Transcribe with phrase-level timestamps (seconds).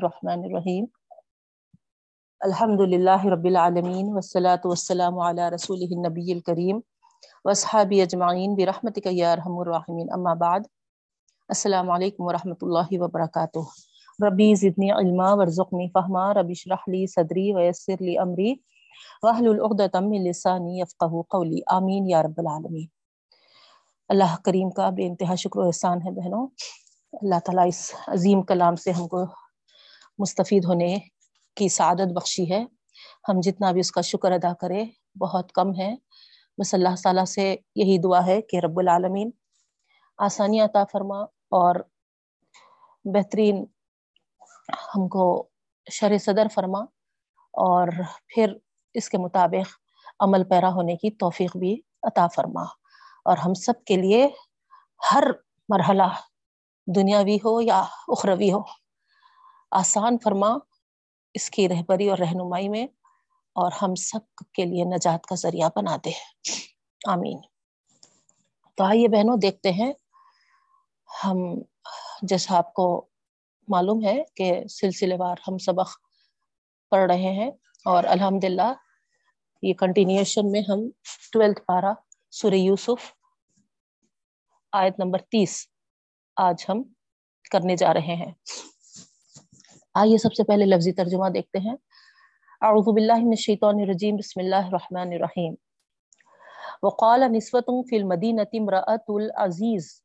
[0.00, 0.84] الرحمن الرحیم.
[2.40, 6.78] الحمد للہ رب العالمین والصلاة والسلام علی رسول النبی الکریم
[7.44, 10.06] واصحابی اجمعین برحمتک یا ارحم الراحمین.
[10.12, 10.60] اما بعد،
[11.48, 13.64] السلام علیکم ورحمۃ اللہ وبرکاتہ.
[14.18, 18.54] ربی زدنی علما، ورزقنی فہما، ربی اشرح لی صدری ویسر لی امری،
[19.22, 21.60] واحلل عقدۃ من لسانی یفقهوا قولی.
[21.76, 22.86] آمین یا رب العالمین.
[24.10, 26.46] اللہ کریم کا بے انتہا شکر و احسان ہے بہنوں.
[27.12, 29.24] اللہ تعالیٰ اس عظیم کلام سے ہم کو
[30.20, 30.98] مستفید ہونے
[31.56, 32.64] کی سعادت بخشی ہے۔
[33.28, 34.84] ہم جتنا بھی اس کا شکر ادا کرے
[35.18, 35.94] بہت کم ہے
[36.58, 39.30] بس اللہ تعالیٰ سے یہی دعا ہے کہ رب العالمین
[40.18, 41.74] آسانی عطا فرما اور
[43.04, 43.64] بہترین
[44.94, 45.48] ہم کو
[45.90, 46.80] شر صدر فرما
[47.52, 47.88] اور
[48.26, 48.52] پھر
[48.94, 49.74] اس کے مطابق
[50.20, 52.62] عمل پیرا ہونے کی توفیق بھی عطا فرما۔
[53.24, 54.28] اور ہم سب کے لیے
[55.12, 55.24] ہر
[55.68, 56.08] مرحلہ
[56.86, 58.79] دنیاوی ہو یا اخروی ہو۔
[59.70, 60.48] آسان فرما
[61.34, 62.84] اس کی رہبری اور رہنمائی میں
[63.52, 66.10] اور ہم سب کے لیے نجات کا ذریعہ بنا دے۔
[67.08, 67.38] آمین۔
[68.74, 69.92] تو آئیے بہنوں، دیکھتے ہیں۔
[71.24, 71.36] ہم،
[72.22, 73.06] جیسا آپ کو
[73.68, 75.96] معلوم ہے کہ سلسلے وار ہم سبق
[76.90, 77.50] پڑھ رہے ہیں
[77.84, 78.72] اور الحمد للہ
[79.62, 80.90] یہ کنٹینیوشن میں ہم
[81.32, 81.92] ٹویلتھ پارا
[82.30, 83.12] سورہ یوسف
[84.72, 85.66] آیت نمبر تیس
[86.36, 86.82] آج ہم
[87.50, 88.32] کرنے جا رہے ہیں۔
[89.94, 91.76] آئیے سب سے پہلے لفظی ترجمہ دیکھتے ہیں۔
[92.60, 95.54] اعوذ باللہ من الشیطان الرجیم، بسم اللہ الرحمن الرحیم۔
[96.82, 100.02] وقال نسوة فی المدینة امرأة العزیز۔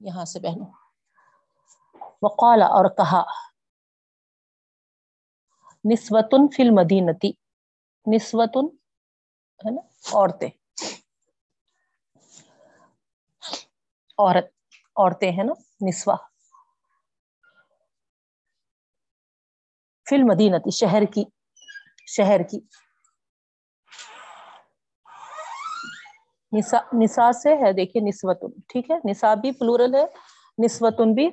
[0.00, 0.66] یہاں سے بہنوں
[2.22, 3.22] وقال اور کہا
[5.92, 7.30] نسوة فی المدینة۔
[8.14, 8.68] نسوة
[9.66, 9.80] ہے نا،
[10.12, 10.50] عورتیں۔
[14.18, 14.46] عورت،
[14.96, 15.52] عورتیں ہیں نا
[15.88, 16.16] نسوا
[20.08, 21.24] فی المدینتی، شہر کی
[22.06, 22.60] شہر کی۔
[26.58, 30.04] نسا نسا سے ہے، دیکھیے نسوتن، ٹھیک ہے؟ نسا بھی پلورل ہے،
[30.64, 31.30] نسوتن بھی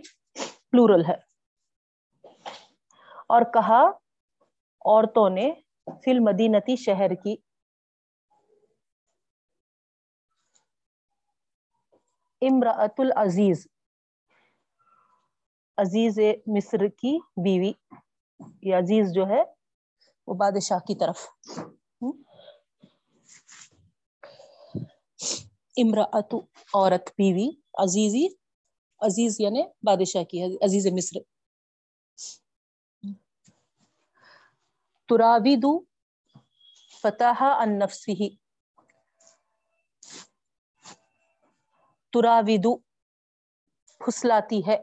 [0.71, 1.15] پلورل ہے۔
[3.27, 3.81] اور کہا،
[4.85, 5.53] عورتوں نے
[6.03, 7.35] فی المدینتی، شہر کی۔
[12.41, 13.67] امراۃ العزیز،
[15.77, 17.73] عزیز مصر کی بیوی۔
[18.39, 19.43] یہ عزیز جو ہے
[20.27, 21.27] وہ بادشاہ کی طرف۔
[25.77, 26.35] امراۃ
[26.73, 28.27] عورت، بیوی، عزیزی،
[28.99, 31.19] عزیز یعنی بادشاہ کی، عزیز مصر۔
[35.07, 35.79] تراویدو
[37.01, 38.35] فتح ان نفسی
[42.13, 42.77] تراویدو
[43.99, 44.77] پھسلاتی ہے۔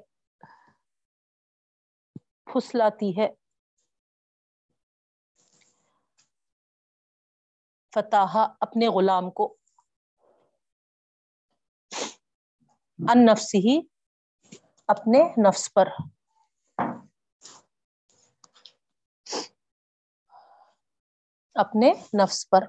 [2.45, 3.42] پھسلاتی ہے۔
[7.95, 9.57] فتح اپنے غلام کو
[12.99, 13.81] ان نفس ہی
[14.89, 15.89] اپنے نفس پر۔
[21.55, 21.93] اپنے
[22.23, 22.65] نفس پر۔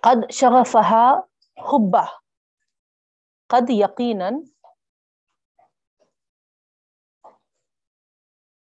[0.00, 1.12] قد شغفها
[1.56, 2.06] حبه
[3.50, 4.30] قد یقینا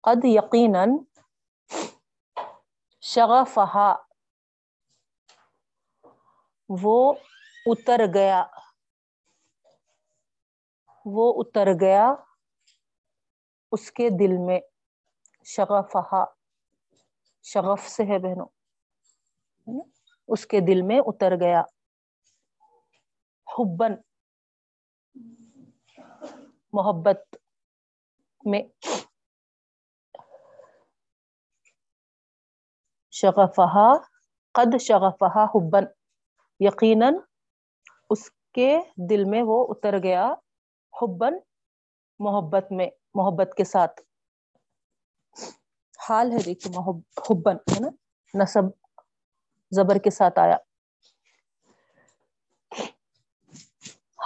[0.03, 0.85] قد یقینا
[3.01, 3.95] شغفها.
[6.69, 7.13] وہ
[7.65, 8.45] اتر گیا۔
[11.05, 12.13] وہ اتر گیا
[13.71, 14.59] اس کے دل میں
[15.45, 16.25] شغفها۔
[17.43, 18.47] شغف سے ہے بہنوں
[20.27, 21.61] اس کے دل میں اتر گیا۔
[23.57, 23.91] حبن
[26.73, 27.35] محبت
[28.45, 28.61] میں
[33.13, 33.93] شغفہا
[34.51, 35.83] قد شغفہا حبن
[36.59, 37.15] یقیناً
[38.09, 38.79] اس کے
[39.09, 40.33] دل میں وہ اتر گیا
[41.01, 41.33] حبن
[42.19, 44.01] محبت میں، محبت کے ساتھ۔
[46.09, 46.77] حال ہے دیکھیے
[47.17, 47.87] حبن ہے نا؟
[48.33, 48.63] نصب
[49.71, 50.57] زبر کے ساتھ آیا۔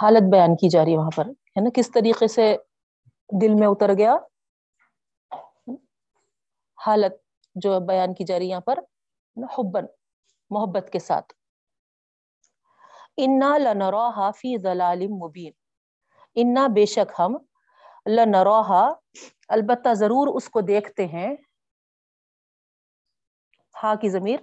[0.02, 2.56] حالت بیان کی جا رہی ہے وہاں پر، ہے نا؟ کس طریقے سے
[3.42, 4.16] دل میں اتر گیا؟
[6.86, 7.27] حالت
[7.58, 8.78] جو بیان کی جا رہی یہاں پر
[9.58, 9.84] حبن
[10.50, 11.32] محبت کے ساتھ۔
[13.16, 15.52] انا لنراها فی ضلال مبین
[16.34, 17.36] انا بے شک ہم
[18.06, 18.88] لنراها،
[19.48, 21.36] البتہ ضرور اس کو دیکھتے ہیں۔
[23.82, 24.40] ہا کی ضمیر،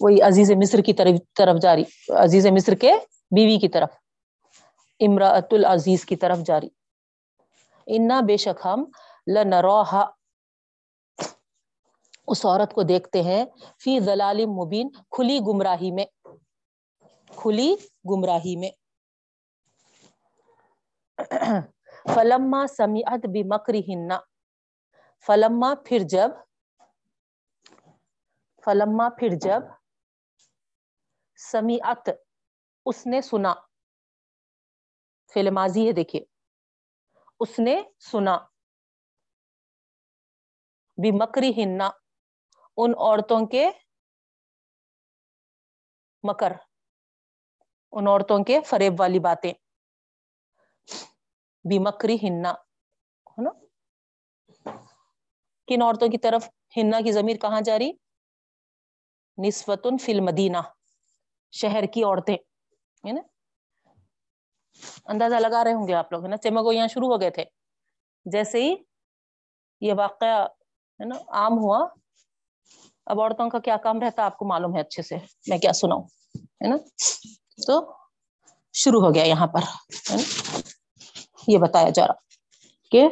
[0.00, 2.92] وہی عزیز مصر کی طرف طرف جاری عزیز مصر کے
[3.30, 3.90] بیوی کی طرف
[5.00, 6.68] امراۃ العزیز کی طرف جاری
[7.86, 8.84] انا بے شک ہم
[9.34, 10.10] لنروہا
[12.30, 13.44] اس عورت کو دیکھتے ہیں،
[13.84, 16.04] فی ضلال مبین، کھلی گمراہی میں،
[17.36, 17.74] کھلی
[18.10, 18.70] گمراہی میں۔
[22.14, 24.08] فلما سمیعت بمکرہن،
[25.26, 26.30] فلما پھر جب،
[28.64, 29.62] فلما پھر جب
[31.36, 32.08] سمیعت
[32.86, 33.54] اس نے سنا۔
[35.34, 36.24] فعل ماضی ہے دیکھیے۔
[37.40, 38.38] اس نے سنا۔
[40.96, 41.90] بمکری ہننا
[42.82, 43.70] ان عورتوں کے
[46.22, 46.52] مکر،
[47.92, 49.52] ان عورتوں کے فریب والی باتیں۔
[51.64, 53.50] بیمکری ہننا ہے نا؟
[55.68, 57.90] کن عورتوں کی طرف ہننا کی ضمیر کہاں جا رہی
[59.38, 60.58] نسبتن فی المدینہ،
[61.50, 62.36] شہر کی عورتیں،
[63.04, 63.22] ہے نا؟
[65.04, 67.44] اندازہ لگا رہے ہوں گے آپ لوگ، ہے نا؟ چمگو یہاں شروع ہو گئے تھے۔
[68.24, 68.74] جیسے ہی
[69.80, 70.44] یہ واقعہ،
[71.00, 71.78] ہے نا، عام ہوا
[73.10, 75.16] اب عورتوں کا کیا کام رہتا آپ کو معلوم ہے اچھے سے،
[75.46, 76.02] میں کیا سناؤں،
[76.34, 76.76] ہے نا؟
[77.66, 77.94] تو
[78.72, 79.60] شروع ہو گیا یہاں پر،
[80.10, 80.22] ہے نا؟
[81.46, 82.12] یہ بتایا جا رہا
[82.90, 83.08] کہ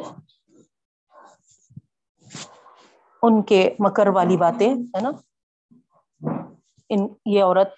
[3.21, 5.11] ان کے مکر والی باتیں، ہے نا؟
[6.89, 7.73] ان، یہ عورت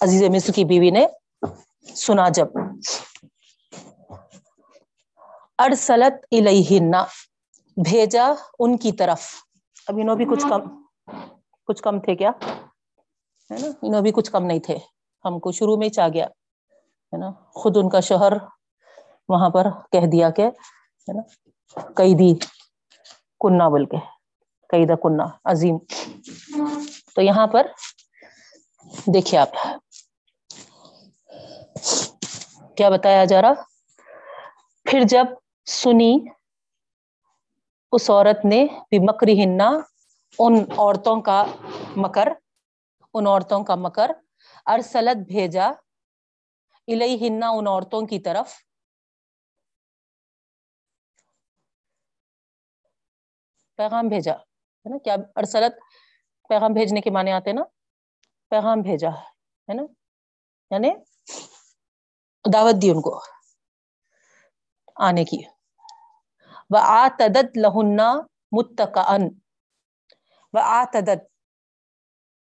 [0.00, 1.06] عزیز مصر کی بیوی نے
[1.94, 2.46] سنا جب،
[5.58, 6.90] ارسلت الیہن،
[7.76, 9.34] بھیجا ان کی طرف۔
[9.86, 10.86] اب انہوں بھی کچھ کم۔
[11.66, 12.30] کچھ کم تھے کیا؟
[13.50, 14.76] ہے نا؟ انہوں بھی کچھ کم نہیں تھے۔
[15.24, 16.26] ہم کو شروع میں ہی چاہ گیا،
[17.12, 18.32] ہے نا؟ خود ان کا شوہر
[19.28, 20.46] وہاں پر کہہ دیا کہ،
[21.08, 21.22] ہے نا؟
[21.96, 22.34] قیدی
[23.40, 23.96] کنہ بول کے،
[24.68, 25.78] قیدہ کنہ، عظیم۔
[27.14, 27.66] تو یہاں پر
[29.14, 29.50] دیکھیے آپ،
[32.76, 33.52] کیا بتایا جا رہا؟
[34.86, 35.26] پھر جب
[35.66, 36.16] سنی،
[37.92, 39.70] اس عورت نے بھی مکری ہننا
[40.38, 41.44] ان عورتوں کا
[41.96, 42.28] مکر،
[43.14, 44.10] ان عورتوں کا مکر،
[44.66, 45.68] ارسلت بھیجا
[46.88, 48.54] الہی ہننا ان عورتوں کی طرف۔
[53.76, 55.74] پیغام بھیجا، ہے نا؟ کیا ارسلت
[56.48, 57.62] پیغام بھیجنے کے معنی آتے نا؟
[58.48, 59.08] پیغام بھیجا،
[59.68, 59.82] ہے نا؟
[60.70, 60.90] یعنی
[62.52, 63.20] دعوت دی ان کو
[64.96, 65.38] آنے کی۔
[66.70, 68.14] وہ آتدت لہنا
[68.52, 69.45] متقن
[70.56, 71.22] و آتدت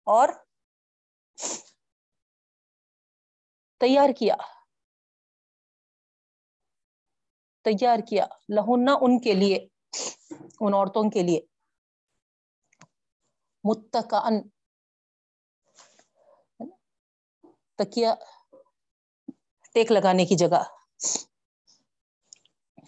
[0.05, 0.29] اور
[3.81, 4.35] تیار کیا۔
[7.65, 9.57] تیار کیا۔ لہنا ان کے لیے،
[10.61, 11.41] ان عورتوں کے لیے۔
[13.65, 14.49] متقن
[17.75, 18.15] تکیا
[19.75, 20.63] ٹیک لگانے کی جگہ۔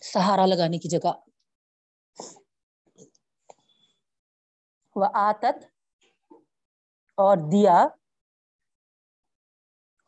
[0.02, 1.31] سہارا لگانے کی جگہ۔
[4.96, 5.64] وہ آتت
[7.18, 7.76] اور دیا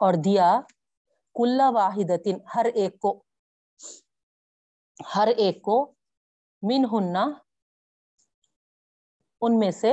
[0.00, 0.48] اور دیا
[1.36, 2.10] کلا واحد
[2.54, 3.12] ہر ایک کو،
[5.14, 5.76] ہر ایک کو
[6.62, 7.24] من ہننا
[9.42, 9.92] ان میں سے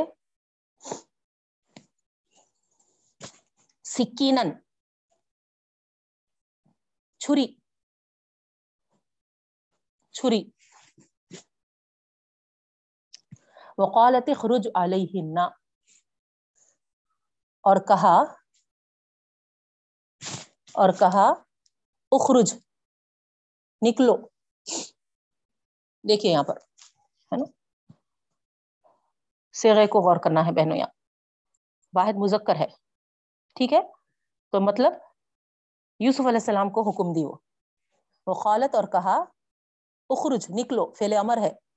[3.85, 4.51] سکینن،
[7.21, 7.45] چھری
[10.15, 10.41] چھری۔
[13.77, 15.37] وقالت خروج علیہن.
[17.63, 18.21] اور کہا
[20.73, 21.29] اور کہا،
[22.11, 22.53] اخرج،
[23.87, 24.15] نکلو.
[26.09, 26.57] دیکھیے یہاں پر،
[27.31, 27.45] ہے نا؟
[29.53, 30.87] سیغے کو غور کرنا ہے بہنوں یہاں۔
[31.93, 32.67] واحد مذکر ہے،
[33.55, 33.81] ٹھیک ہے؟
[34.51, 34.93] تو مطلب
[35.99, 37.35] یوسف علیہ السلام کو حکم دی وہ۔
[38.27, 39.17] وہ خالت اور کہا،
[40.09, 41.70] اخرج، نکلو فیل امر ہے۔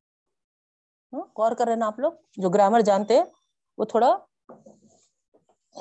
[1.15, 3.21] ہاں، غور کر رہے نا آپ لوگ، جو گرامر جانتے
[3.79, 4.17] وہ تھوڑا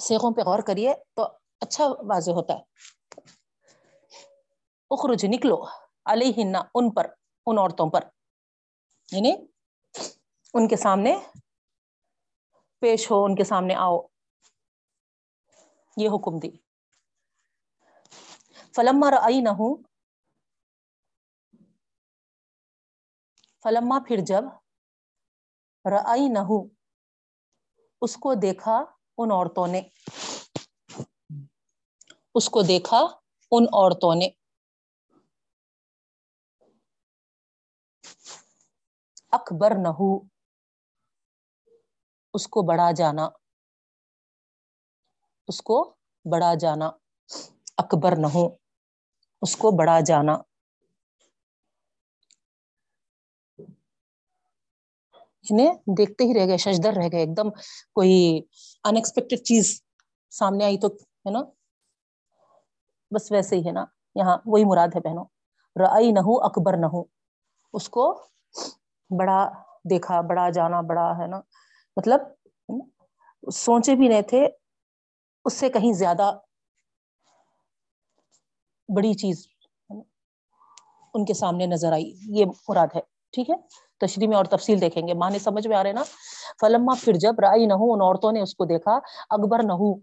[0.01, 1.23] سیخوں پہ غور کریے تو
[1.61, 2.59] اچھا واضح ہوتا ہے۔
[4.89, 5.65] اخرج نکلو
[6.05, 7.07] علیہن، ان پر،
[7.45, 8.03] ان عورتوں پر۔
[9.11, 9.35] یعنی
[10.53, 11.19] ان کے سامنے
[12.79, 14.01] پیش ہو، ان کے سامنے آؤ۔
[15.97, 16.49] یہ حکم دی۔
[18.75, 19.83] فلما رئی نہ ہوں
[23.63, 24.43] فلما پھر جب
[25.85, 26.39] رئی نہ
[28.01, 28.83] اس کو دیکھا
[29.17, 29.81] ان عورتوں نے۔
[32.35, 32.99] اس کو دیکھا
[33.51, 34.29] ان عورتوں نے۔
[39.31, 39.91] اکبر نہ
[42.33, 43.29] اس کو بڑا جانا۔
[45.47, 45.95] اس کو
[46.31, 46.89] بڑا جانا۔
[47.77, 48.27] اکبر نہ
[49.41, 50.37] اس کو بڑا جانا۔
[55.49, 57.49] انہیں دیکھتے ہی رہ گئے، ششدر رہ گئے ایک دم
[57.97, 58.15] کوئی
[58.83, 59.79] انکسپیکٹڈ چیز
[60.33, 61.41] سامنے آئی تو ہے نا
[63.11, 63.85] بس ویسے ہی ہے نا،
[64.15, 65.25] یہاں وہی مراد ہے بہنوں۔
[65.75, 67.03] رئی نہ ہو اکبر نہ ہو
[67.73, 68.03] اس کو
[69.09, 69.41] بڑا
[69.89, 71.39] دیکھا، بڑا جانا، بڑا ہے نا
[71.97, 72.19] مطلب
[73.43, 74.45] سوچے بھی نہیں تھے،
[75.45, 76.31] اس سے کہیں زیادہ
[78.89, 79.45] بڑی چیز
[79.89, 83.01] ان کے سامنے نظر آئی، یہ مراد ہے۔
[83.33, 83.55] ٹھیک ہے؟
[83.99, 86.03] تشریح میں اور تفصیل دیکھیں گے۔ ماں سمجھ میں آ رہے نا؟
[86.61, 88.99] فلما پھر جب رائی نہ ہو ان عورتوں نے اس کو دیکھا۔
[89.29, 89.93] اکبر نہ ہو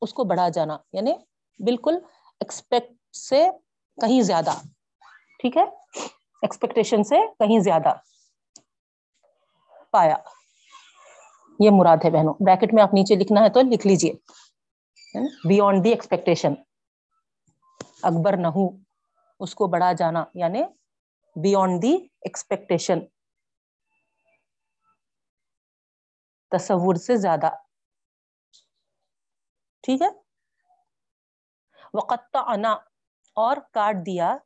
[0.00, 1.12] اس کو بڑھا جانا۔ یعنی
[1.58, 1.94] بالکل
[2.40, 3.48] ایکسپیکٹ سے
[4.00, 4.50] کہیں زیادہ۔
[5.38, 5.62] ٹھیک ہے؟
[6.42, 7.92] ایکسپیکٹیشن سے کہیں زیادہ
[9.90, 10.16] پایا۔
[11.60, 14.12] یہ مراد ہے بہنوں۔ بریکٹ میں آپ نیچے لکھنا ہے تو لکھ لیجیے
[15.48, 16.54] بیونڈ دی ایکسپیکٹیشن
[18.02, 18.68] اکبر نہ ہو
[19.40, 20.62] اس کو بڑھا جانا۔ یعنی
[21.36, 22.98] بیونڈ دی ایکسپیکٹیشن
[26.50, 27.50] تصور سے زیادہ۔
[29.82, 30.08] ٹھیک ہے؟
[31.94, 32.72] وقت انا
[33.34, 34.36] اور کاٹ دیا۔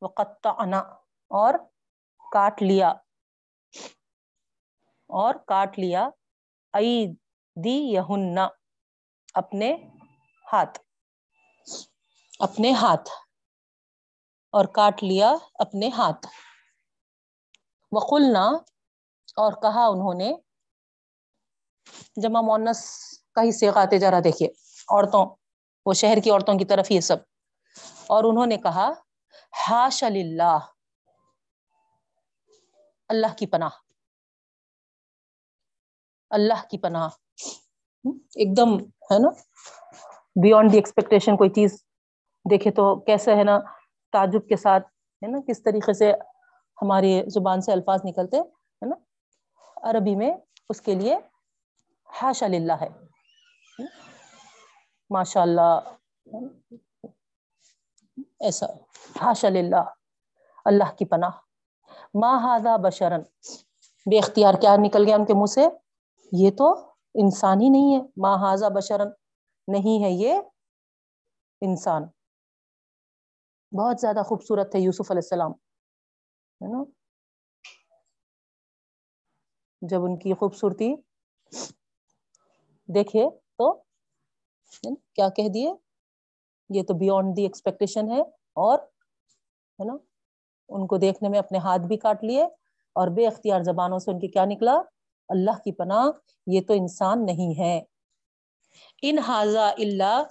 [0.00, 0.78] وقت انا
[1.30, 1.54] اور
[2.32, 2.88] کاٹ لیا۔
[5.08, 6.08] اور کاٹ لیا۔
[6.72, 7.06] ای
[7.64, 8.38] دی یہن
[9.34, 9.76] اپنے
[10.52, 10.78] ہاتھ۔
[12.38, 13.08] اپنے ہاتھ۔
[14.50, 16.26] اور کاٹ لیا اپنے ہاتھ۔
[17.92, 18.46] وقلنا،
[19.36, 20.34] اور کہا انہوں نے،
[22.16, 23.00] جمع مونس
[23.34, 24.48] کا ہی سیخ آتے جا رہا دیکھیے،
[24.88, 25.36] عورتوں،
[25.86, 27.16] وہ شہر کی عورتوں کی طرف یہ سب۔
[28.06, 28.90] اور انہوں نے کہا
[29.70, 30.58] ہاش اللہ
[33.08, 33.68] اللہ کی پناہ۔
[36.30, 37.08] اللہ کی پناہ۔
[38.34, 39.28] ایک دم، ہے نا؟
[40.42, 41.84] بیونڈ دی ایکسپیکٹیشن کوئی چیز
[42.50, 43.58] دیکھے تو کیسے ہے نا؟
[44.12, 44.86] تعجب کے ساتھ،
[45.22, 46.12] ہے نا، کس طریقے سے
[46.82, 48.96] ہماری زبان سے الفاظ نکلتے، ہے نا،
[49.76, 50.34] عربی میں
[50.68, 51.18] اس کے لیے
[52.22, 52.88] ہاشا للہ ہے۔
[55.10, 55.80] ماشاء اللہ،
[58.40, 58.66] ایسا
[59.22, 59.84] ہاشا للہ،
[60.64, 61.30] اللہ کی پناہ۔
[62.14, 63.20] ماں ہاضا بشرن،
[64.10, 65.68] بے اختیار کیا نکل گیا ان کے منہ سے؟
[66.32, 66.74] یہ تو
[67.14, 69.08] انسان ہی نہیں ہے۔ ماں ہاضا بشرن،
[69.68, 70.40] نہیں ہے یہ
[71.60, 72.02] انسان۔
[73.72, 75.52] بہت زیادہ خوبصورت ہے یوسف علیہ السلام،
[76.60, 76.82] ہے نا؟
[79.82, 80.94] جب ان کی خوبصورتی
[82.88, 83.72] دیکھے تو
[85.14, 85.72] کیا کہہ دیے؟
[86.70, 88.20] یہ تو بیونڈ دی ایکسپیکٹیشن ہے
[88.56, 89.96] اور، ہے نا،
[90.68, 92.44] ان کو دیکھنے میں اپنے ہاتھ بھی کاٹ لیے
[92.96, 94.80] اور بے اختیار زبانوں سے ان کی کیا نکلا؟
[95.28, 96.06] اللہ کی پناہ،
[96.46, 97.82] یہ تو انسان نہیں ہے۔
[99.02, 100.22] ان حاضا اللہ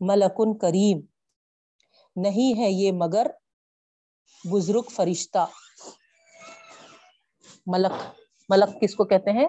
[0.00, 1.11] ملکن کریم۔
[2.16, 3.26] نہیں ہے یہ مگر
[4.50, 5.46] بزرگ فرشتہ۔
[7.66, 7.92] ملک
[8.48, 9.48] ملک کس کو کہتے ہیں؟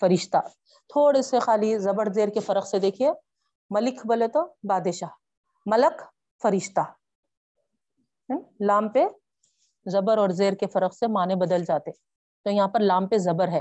[0.00, 0.36] فرشتہ۔
[0.88, 3.10] تھوڑے سے خالی زبر زیر کے فرق سے دیکھیے۔
[3.70, 5.08] ملک بولے تو بادشاہ،
[5.66, 6.02] ملک
[6.42, 6.80] فرشتہ۔
[8.60, 9.04] لام پہ
[9.86, 11.90] زبر اور زیر کے فرق سے معنی بدل جاتے۔
[12.44, 13.60] تو یہاں پر لام پہ زبر ہے۔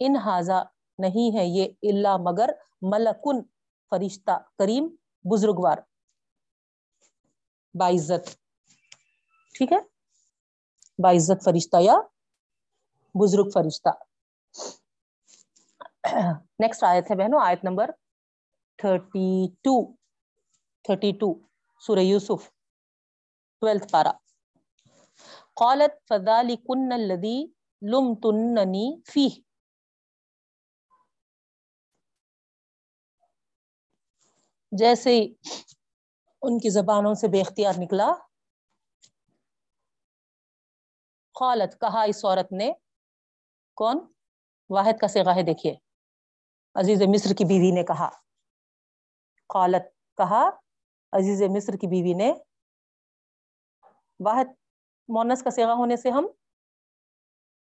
[0.00, 0.62] ان حاضا
[0.98, 2.50] نہیں ہے یہ اللہ مگر
[2.82, 3.42] ملکن
[3.90, 4.88] فرشتہ، کریم،
[5.24, 5.78] بزرگوار۔
[7.80, 8.28] باعزت
[9.54, 9.78] ٹھیک ہے؟
[10.98, 11.94] باعزت فرشتہ یا
[13.14, 13.90] بزرگ فرشتہ۔
[16.60, 17.90] نیکسٹ آیت ہے بہنوں، آیت number
[18.78, 19.30] thirty
[19.64, 19.74] two
[20.84, 21.32] thirty two
[21.82, 22.48] سورہ یوسف
[23.62, 24.12] ٹویلتھ پارا
[25.54, 27.36] قالت فذلكن الذي
[27.82, 29.42] لمتنني فيه
[34.72, 35.14] جیسے
[36.48, 38.12] ان کی زبانوں سے بے اختیار نکلا۔
[41.40, 42.72] قالت کہا، اس عورت نے،
[43.74, 44.12] کون؟
[44.70, 45.74] واحد کا سگاہ دیکھیے۔
[46.74, 48.08] عزیز مصر کی بیوی نے کہا۔
[49.48, 50.50] قالت کہا،
[51.12, 52.32] عزیز مصر کی بیوی نے۔
[54.20, 54.44] واحد،
[55.08, 56.26] مونس کا سیگا ہونے سے ہم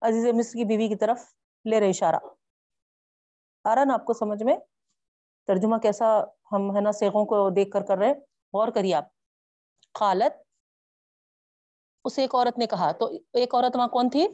[0.02, 1.22] عزیز مصر کی بیوی کی طرف
[1.70, 2.16] لے رہے اشارہ۔
[3.64, 4.58] آ رہا نا آپ کو سمجھ میں
[5.48, 9.06] ترجمہ کیسا ہم، ہے نا سیغوں کو دیکھ کر کر رہے غور کریے آپ۔
[10.00, 10.34] خالت
[12.06, 14.28] اس ایک عورت نے کہا۔ تو ایک عورت وہاں کون تھی؟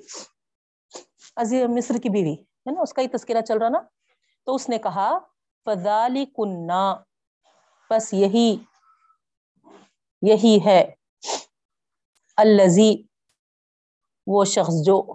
[1.35, 3.79] عزیز مصر کی بیوی، ہے نا؟ اس کا ہی تذکرہ چل رہا نا۔
[4.45, 5.17] تو اس نے کہا
[5.65, 6.95] فضالی کنہ
[7.89, 8.57] بس یہی
[10.21, 10.93] یہی ہے۔
[12.38, 13.03] الزی
[14.27, 15.13] وہ شخص جو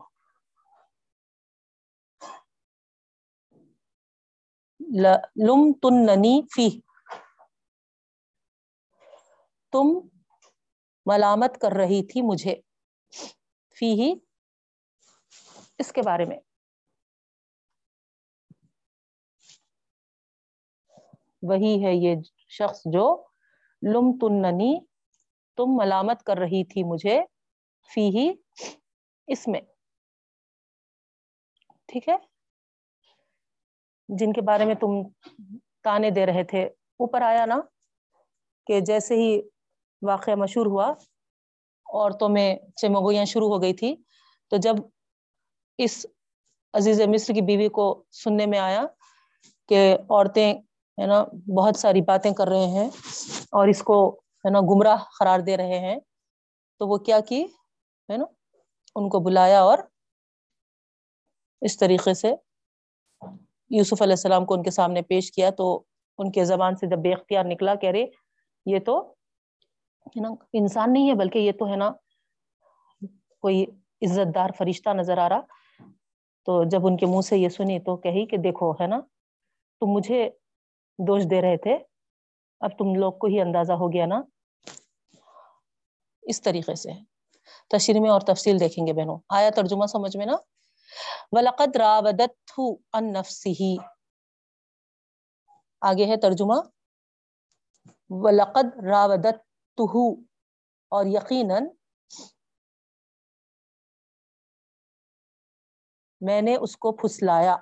[5.37, 6.69] لم تننی فی
[9.75, 10.09] تم
[11.07, 12.55] ملامت کر رہی تھی مجھے۔
[13.79, 14.15] فی ہی
[15.79, 16.39] اس کے بارے میں۔
[21.43, 22.15] وہی ہے یہ
[22.49, 23.25] شخص جو
[23.83, 24.85] لم تننی،
[25.57, 27.21] تم ملامت کر رہی تھی مجھے۔
[27.95, 28.33] فی ہی
[29.27, 29.61] اس میں۔
[31.87, 32.17] ٹھیک ہے؟
[34.09, 35.03] جن کے بارے میں تم
[35.83, 36.65] تانے دے رہے تھے،
[37.01, 37.61] اوپر آیا نا
[38.67, 39.54] کہ جیسے ہی
[40.05, 40.93] واقعہ مشہور ہوا۔
[41.93, 43.97] عورتوں میں چمگویاں شروع ہو گئی تھی۔
[44.51, 44.75] تو جب
[45.79, 46.07] اس
[46.73, 48.87] عزیز مصر کی بیوی کو سننے میں آیا
[49.69, 50.55] کہ عورتیں،
[51.01, 51.25] ہے نا،
[51.57, 52.89] بہت ساری باتیں کر رہے ہیں
[53.53, 55.97] اور اس کو، ہے نا، گمراہ قرار دے رہے ہیں،
[56.79, 57.45] تو وہ کیا کی؟
[58.09, 58.25] ہے نا،
[58.97, 59.79] ان کو بلایا اور
[61.61, 62.35] اس طریقے سے
[63.71, 65.83] یوسف علیہ السلام کو ان کے سامنے پیش کیا۔ تو
[66.19, 68.05] ان کے زبان سے جب بے اختیار نکلا کہہ رہے
[68.67, 69.14] یہ تو
[70.07, 71.93] ہے نا، انسان نہیں ہے بلکہ یہ تو ہے نا
[73.41, 73.67] کوئی
[74.03, 75.41] عزت دار فرشتہ نظر آ رہا۔
[76.45, 79.01] تو جب ان کے منہ سے یہ سنی تو کہی کہ دیکھو، ہے نا،
[79.81, 80.31] تم مجھے
[80.99, 81.79] دوش دے رہے تھے،
[82.61, 84.23] اب تم لوگ کو ہی اندازہ ہو گیا نا۔
[86.23, 86.91] اس طریقے سے۔
[87.71, 90.33] تشریح میں اور تفصیل دیکھیں گے بہنوں۔ آیا ترجمہ سمجھ میں نا؟
[91.33, 93.77] وَلَقَدْ رَاوَدَتْهُ عَن نَفْسِهِ۔
[95.81, 96.55] آگے ہے ترجمہ۔
[98.09, 98.67] وَلَقَدْ
[99.79, 100.25] رَاوَدَتْهُ
[100.89, 101.67] اور یقیناً
[106.21, 107.57] میں نے اس کو پھسلایا۔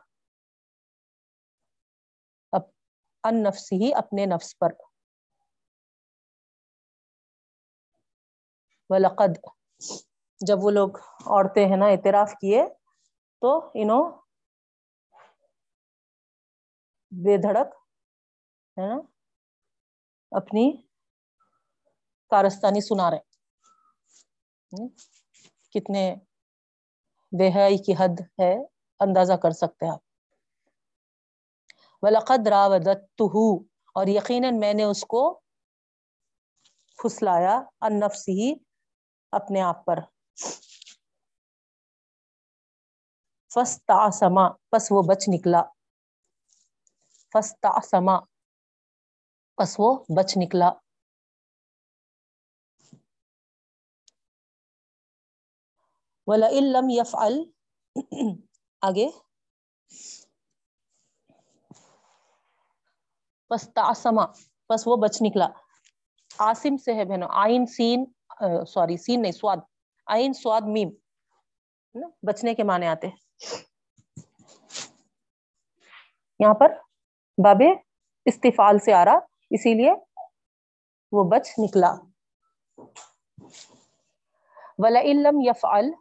[3.25, 4.69] ان نفس ہی اپنے نفس پر۔
[8.91, 9.35] وَلَقَدْ،
[10.47, 12.65] جب وہ لوگ عورتیں ہیں نا، اعتراف کیے
[13.41, 14.23] تو انہوں
[17.11, 17.75] بے دھڑک،
[18.79, 19.01] ہے نا،
[20.31, 20.92] اپنی
[22.33, 23.23] کارستانی سنا رہے
[25.71, 26.15] کتنے
[27.39, 28.53] بے حیائی کی حد ہے،
[29.01, 30.01] اندازہ کر سکتے آپ۔
[32.03, 35.41] وَلَقَدْ رَاوَدَتْتُهُ، اور یقیناً میں نے اس کو
[37.03, 38.55] پھسلایا ان نفس ہی
[39.33, 39.99] اپنے آپ پر۔
[43.55, 45.63] فَاسْتَعْسَمَا، پس وہ بچ نکلا۔
[47.33, 48.21] فَاسْتَعْسَمَا،
[49.57, 50.73] پس وہ بچ نکلا۔
[56.27, 57.45] وَلَئِن لَمْ يَفْعَلْ
[58.83, 59.09] آگے۔
[63.49, 64.27] فَاسْتَعْسَمَا
[64.69, 65.49] پس وہ بچ نکلا۔
[66.39, 68.05] عاصم سے ہے بہنوں، آئین، سین
[68.67, 69.57] سوری، سین نہیں، سواد۔
[70.07, 70.89] آئین، سواد، میم
[72.23, 73.07] بچنے کے معنی آتے
[76.39, 76.69] یہاں پر
[77.45, 77.63] باب
[78.25, 79.19] استفال سے آ رہا،
[79.51, 79.93] اسی لیے
[81.13, 81.95] وہ بچ نکلا۔
[84.79, 85.93] وَلَئِن لَمْ يَفْعَلْ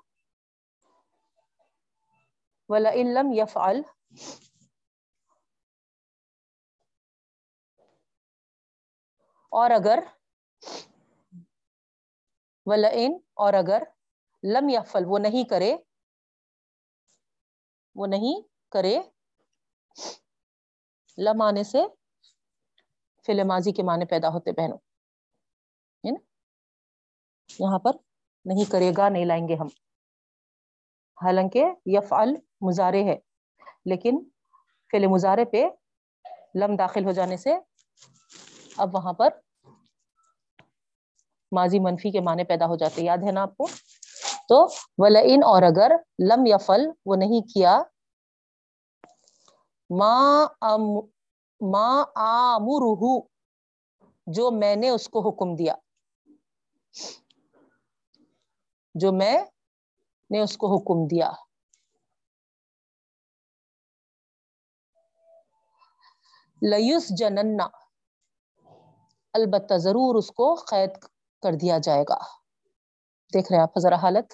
[2.71, 3.81] وَلَئِن لَمْ يَفْعَلْ.
[9.51, 9.99] اور اگر
[12.65, 13.83] ولئن اور اگر
[14.43, 15.75] لم یفل وہ نہیں کرے،
[17.95, 18.99] وہ نہیں کرے،
[21.17, 21.81] لم آنے سے
[23.25, 24.77] فل ماضی کے معنی پیدا ہوتے بہنوں،
[26.05, 26.19] ہے نا؟
[27.59, 27.91] یہاں پر
[28.45, 29.67] نہیں کرے گا، نہیں لائیں گے ہم۔
[31.17, 33.17] حالانکہ یفعل مزارے ہے۔
[33.85, 34.23] لیکن
[34.91, 35.63] فل مزارے پہ
[36.55, 37.53] لم داخل ہو جانے سے
[38.77, 39.29] اب وہاں پر
[41.51, 43.67] ماضی منفی کے معنی پیدا ہو جاتے یاد ہے نا آپ کو؟
[44.47, 45.91] تو ولئن اور اگر
[46.27, 47.83] لم یفل وہ نہیں کیا،
[49.89, 50.83] ما ام،
[51.61, 53.19] ما آمرہ،
[54.27, 55.75] جو میں نے اس کو حکم دیا۔
[58.95, 59.45] جو میں
[60.29, 61.31] نے اس کو حکم دیا۔
[66.61, 67.67] لیس جننا
[69.33, 70.89] البتہ ضرور اس کو قید
[71.43, 72.17] کر دیا جائے گا۔
[73.33, 74.33] دیکھ رہے ہیں آپ ذرا حالت۔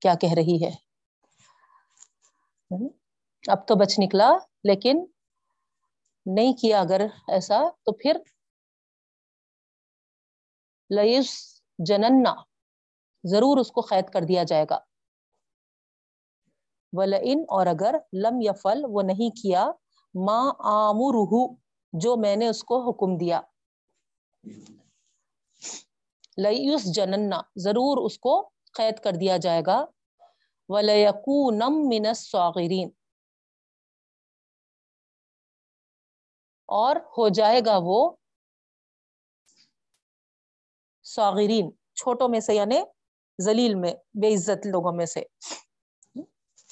[0.00, 0.70] کیا کہہ رہی ہے؟
[3.48, 4.32] اب تو بچ نکلا،
[4.64, 5.06] لیکن
[6.26, 8.16] نہیں کیا اگر ایسا تو پھر۔
[10.90, 12.34] لئیس جننا
[13.24, 14.78] ضرور اس کو قید کر دیا جائے گا۔
[16.92, 19.70] ولئن، اور اگر لم یفل وہ نہیں کیا،
[20.14, 21.54] ما آمرہ
[21.92, 23.40] جو میں نے اس کو حکم دیا۔
[26.36, 29.84] لئیس جننا ضرور اس کو قید کر دیا جائے گا۔
[30.68, 32.90] وَلَيَكُونَمْ مِنَ الصَّاغِرِينَ۔
[36.68, 38.10] اور ہو جائے گا وہ
[41.04, 42.80] صاغرین، چھوٹوں میں سے یعنی
[43.40, 45.22] ذلیل میں، بے عزت لوگوں میں سے۔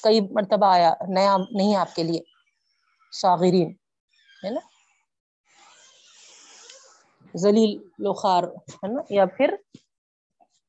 [0.03, 2.21] کئی مرتبہ آیا، نیا نہیں آپ کے لیے
[3.13, 3.75] صاغرین
[4.45, 4.61] ہے نا؟
[7.37, 9.55] ذلیل، لوخار، ہے نا؟ یا پھر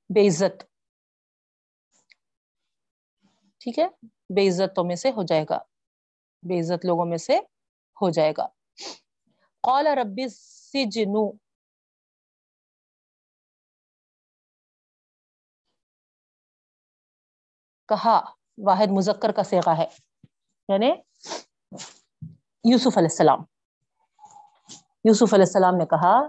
[0.10, 0.64] بے عزت۔
[3.60, 3.88] ٹھیک ہے؟
[4.36, 5.58] بے عزتوں میں سے ہو جائے گا۔
[6.44, 7.38] بے عزت لوگوں میں سے
[8.02, 8.48] ہو جائے گا۔
[9.62, 11.38] قال رب السجن۔
[17.88, 19.86] کہا۔ واحد مذکر کا سیغا ہے
[20.68, 20.92] یعنی
[22.64, 23.40] یوسف علیہ السلام۔
[25.04, 26.20] یوسف علیہ السلام نے کہا،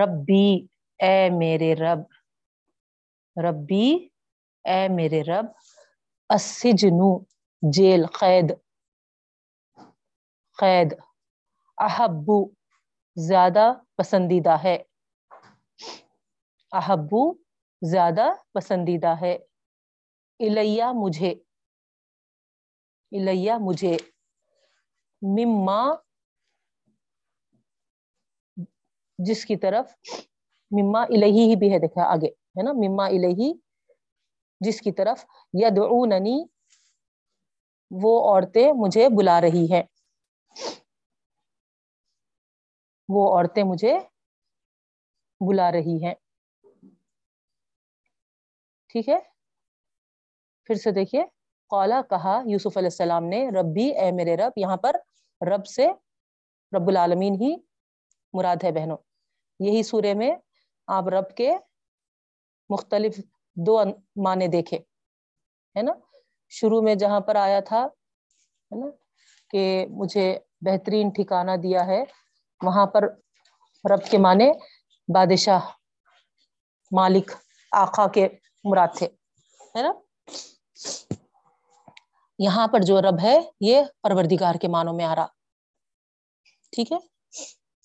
[0.00, 0.66] ربی،
[0.98, 1.98] اے میرے رب،
[3.44, 4.08] ربی،
[4.64, 5.46] اے میرے رب
[6.28, 7.00] السجن
[7.72, 8.52] جیل، قید
[10.58, 10.94] قید
[11.78, 12.50] احبو
[13.16, 14.82] زیادہ پسندیدہ ہے۔
[16.72, 17.34] احبو
[17.82, 19.38] زیادہ پسندیدہ ہے۔
[20.40, 21.34] الیہ، مجھے۔
[23.12, 23.96] الیہ مجھے
[25.22, 25.80] مما
[29.18, 29.92] جس کی طرف
[30.70, 33.52] مما الہی ہی بھی ہے دیکھا آگے ہے نا مما الہی
[34.60, 36.36] جس کی طرف یدعوننی
[37.90, 39.82] وہ عورتیں مجھے بلا رہی ہے
[43.08, 43.94] وہ عورتیں مجھے
[45.40, 46.14] بلا رہی ہیں
[48.90, 49.18] ٹھیک ہے
[50.64, 51.22] پھر سے دیکھیے
[51.70, 54.96] قالا، کہا، یوسف علیہ السلام نے ربی اے میرے رب، یہاں پر
[55.40, 55.86] رب سے
[56.72, 57.54] رب العالمین ہی
[58.34, 58.96] مراد ہے بہنوں۔
[59.60, 60.30] یہی سورے میں
[60.88, 61.52] آپ رب کے
[62.70, 63.18] مختلف
[63.56, 63.78] دو
[64.24, 64.78] معنی دیکھے
[65.76, 65.92] ہے نا؟
[66.52, 68.86] شروع میں جہاں پر آیا تھا، ہے نا،
[69.50, 70.26] کہ مجھے
[70.60, 72.02] بہترین ٹھکانہ دیا ہے،
[72.60, 73.08] وہاں پر
[73.84, 74.50] رب کے معنی
[75.08, 75.68] بادشاہ
[76.92, 77.30] مالک،
[77.72, 78.28] آقا کے
[78.64, 79.06] مراد تھے،
[79.74, 79.92] ہے نا؟
[82.38, 85.26] یہاں پر جو رب ہے، یہ پروردگار کے معنوں میں آ رہا۔
[86.72, 86.98] ٹھیک ہے؟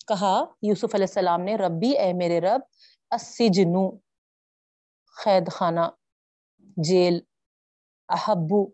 [0.06, 2.60] کہا، یوسف علیہ السلام نے، ربی، اے میرے رب
[3.10, 3.90] السجنو
[5.24, 5.80] قید خانہ،
[6.76, 7.20] جیل
[8.08, 8.70] احبو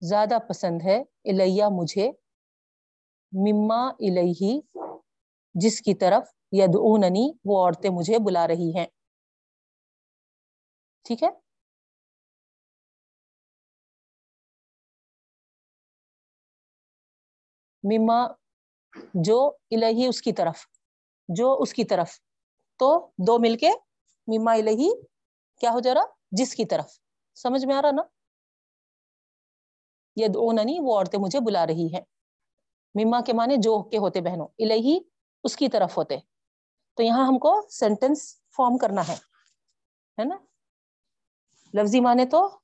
[0.00, 2.10] زیادہ پسند ہے، الیہ مجھے،
[3.32, 4.60] مما الیہ،
[5.54, 8.86] جس کی طرف یدعوننی، وہ عورتیں مجھے بلا رہی ہیں۔
[11.06, 11.43] ٹھیک ہے؟
[17.84, 18.26] مما،
[19.14, 20.58] جو الہی اس کی طرف،
[21.28, 22.10] جو اس کی طرف۔
[22.78, 23.70] تو دو مل کے
[24.26, 24.90] مما الہی
[25.60, 26.98] کیا ہو جا رہا؟ جس کی طرف۔
[27.34, 28.02] سمجھ میں آ رہا نا؟
[30.16, 32.00] یدعوننی، وہ عورتیں مجھے بلا رہی ہیں۔
[32.94, 34.98] مما کے معنی جو کے ہوتے بہنوں الہی
[35.44, 36.16] اس کی طرف ہوتے۔
[36.94, 39.14] تو یہاں ہم کو سینٹینس فارم کرنا ہے۔
[40.18, 40.36] ہے نا؟
[41.74, 42.58] لفظی معنی تو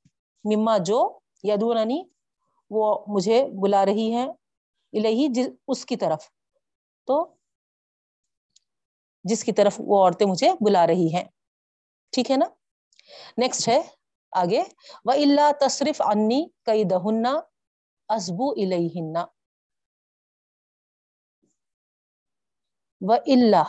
[0.45, 2.03] مما جو یدوننی
[2.71, 4.29] وہ مجھے بلا رہی ہیں۔
[4.93, 5.29] الہی
[5.69, 6.31] اس کی طرف۔
[7.07, 7.35] تو
[9.25, 11.25] جس کی طرف وہ عورتیں مجھے بلا رہی ہیں۔
[12.13, 12.47] ٹھیک ہے نا؟
[13.37, 13.81] نیکسٹ ہے
[14.33, 14.63] آگے۔
[15.05, 17.41] و اللہ تصرف انی کئی دہنا
[18.09, 19.17] ازبو الہن
[23.01, 23.69] و اللہ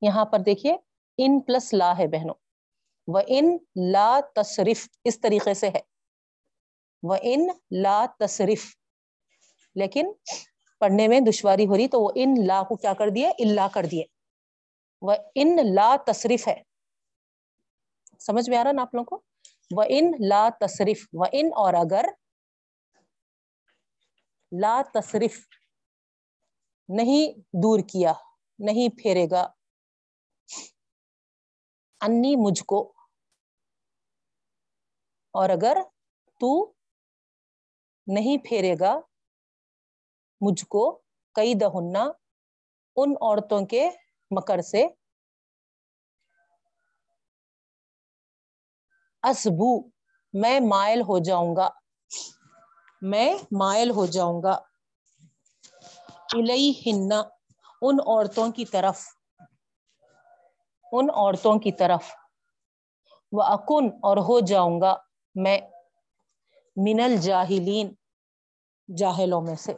[0.00, 0.76] یہاں پر دیکھیے،
[1.18, 2.34] ان پلس لا ہے بہنوں۔
[3.06, 3.56] و ان
[3.92, 5.80] لا تصرف اس طریقے سے ہے۔
[7.02, 7.40] وہ ان
[7.82, 8.83] لا تصرف۔
[9.74, 10.12] لیکن
[10.78, 13.82] پڑھنے میں دشواری ہو رہی تو وہ ان لا کو کیا کر دیے؟ اللہ کر
[13.90, 14.04] دیے۔
[15.02, 16.62] وہ ان لا تصرف ہے۔
[18.20, 19.22] سمجھ میں آ رہا نا آپ لوگوں کو؟
[19.76, 22.04] وہ ان لا تصرف و ان اور اگر
[24.60, 25.36] لا تصرف
[26.88, 28.12] نہیں دور کیا،
[28.58, 29.48] نہیں پھیرے گا۔
[32.00, 32.92] انی مجھ کو۔
[35.30, 35.76] اور اگر
[36.40, 36.72] تو
[38.06, 39.00] نہیں پھیرے گا
[40.40, 41.02] مجھ کو
[41.34, 42.10] کئی دہنا
[42.96, 43.90] ان عورتوں کے
[44.30, 44.86] مکر سے۔
[49.22, 49.88] اسبو،
[50.32, 51.68] میں مائل ہو جاؤں گا۔
[53.02, 54.60] میں مائل ہو جاؤں گا۔
[56.32, 57.12] الیہن،
[57.82, 59.00] ان عورتوں کی طرف۔
[60.92, 62.04] ان عورتوں کی طرف۔
[63.32, 64.96] وہ اکن اور ہو جاؤں گا
[65.34, 65.58] میں۔
[66.76, 67.94] من الجاہلین،
[68.96, 69.74] جاہلوں میں سے۔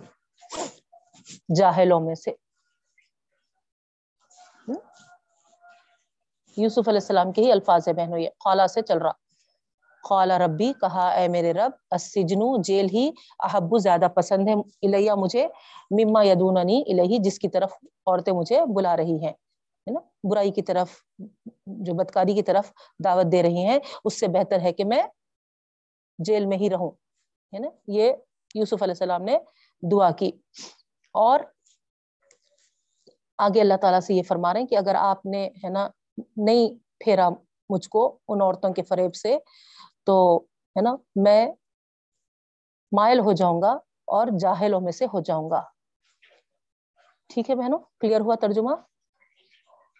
[1.56, 2.30] جاہلوں میں سے۔
[6.56, 9.10] یوسف علیہ السلام کے ہی الفاظ ہے بہنوں، یہ خالہ سے چل رہا۔
[10.08, 15.46] قال ربی، کہا، اے میرے رب السجنو جیل ہی احب، زیادہ پسند ہے الیہ مجھے،
[15.90, 17.72] مما یدوننی الیہ، جس کی طرف
[18.06, 19.32] عورتیں مجھے بلا رہی ہیں۔
[19.86, 20.88] ہے نا؟ برائی کی طرف،
[21.66, 22.72] جو بدکاری کی طرف
[23.04, 25.02] دعوت دے رہی ہیں، اس سے بہتر ہے کہ میں
[26.18, 26.90] جیل میں ہی رہوں۔
[27.54, 28.12] ہے نا؟ یہ
[28.54, 29.38] یوسف علیہ السلام نے
[29.90, 30.30] دعا کی۔
[31.16, 31.40] اور
[33.38, 35.88] آگے اللہ تعالیٰ سے یہ فرما رہے ہیں کہ اگر آپ نے، ہے نا،
[36.36, 36.74] نہیں
[37.04, 37.28] پھیرا
[37.70, 39.38] مجھ کو ان عورتوں کے فریب سے،
[40.04, 40.38] تو،
[40.76, 41.52] ہے نا، میں
[42.92, 43.72] مائل ہو جاؤں گا
[44.06, 45.62] اور جاہلوں میں سے ہو جاؤں گا۔
[47.28, 48.74] ٹھیک ہے بہنوں؟ کلیئر ہوا ترجمہ؟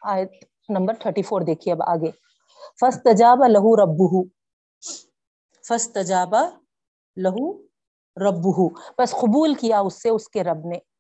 [0.03, 0.33] آیت
[0.69, 2.11] نمبر تھرٹی فور دیکھیے اب آگے۔
[2.81, 4.29] فس تجاب لہو ربو
[5.69, 6.43] فس تجابا
[7.17, 7.59] لہو
[8.17, 10.96] ربو بس قبول کیا اس سے، اس کے رب نے۔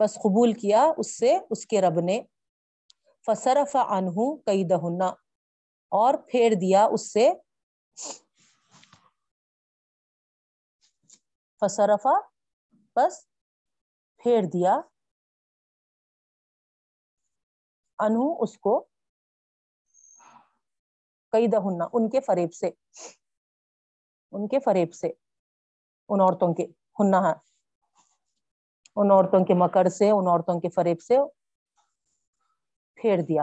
[0.00, 2.22] بس قبول کیا اس سے، اس کے رب نے۔
[3.26, 5.06] فصرف انہو کئی دہنا
[5.88, 7.30] اور پھیر دیا اس سے۔
[11.60, 12.18] فصرفا
[12.96, 13.26] بس
[14.16, 14.80] پھیر دیا۔
[17.98, 18.80] انہو اس کو
[21.32, 22.70] کئی دہنا ان کے فریب سے۔
[24.32, 25.06] ان کے فریب سے،
[26.08, 26.66] ان عورتوں کے۔
[26.98, 27.32] ہننا
[28.96, 31.18] ان عورتوں کے مکر سے، ان عورتوں کے فریب سے
[32.94, 33.42] پھیر دیا۔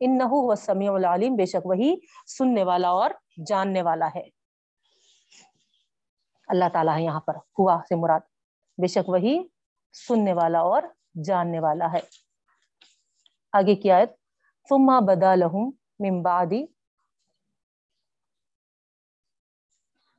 [0.00, 1.96] ان نہ سمیع العلیم، بے شک وہی
[2.26, 3.10] سننے والا اور
[3.46, 4.22] جاننے والا ہے۔
[6.48, 8.20] اللہ تعالیٰ ہے یہاں پر، ہوا سے مراد۔
[8.78, 9.46] بے شک وہی
[9.92, 10.82] سننے والا اور
[11.24, 12.00] جاننے والا ہے۔
[13.52, 14.10] آگے کی آیت،
[14.68, 16.66] ثم بدا لہم من بعدی۔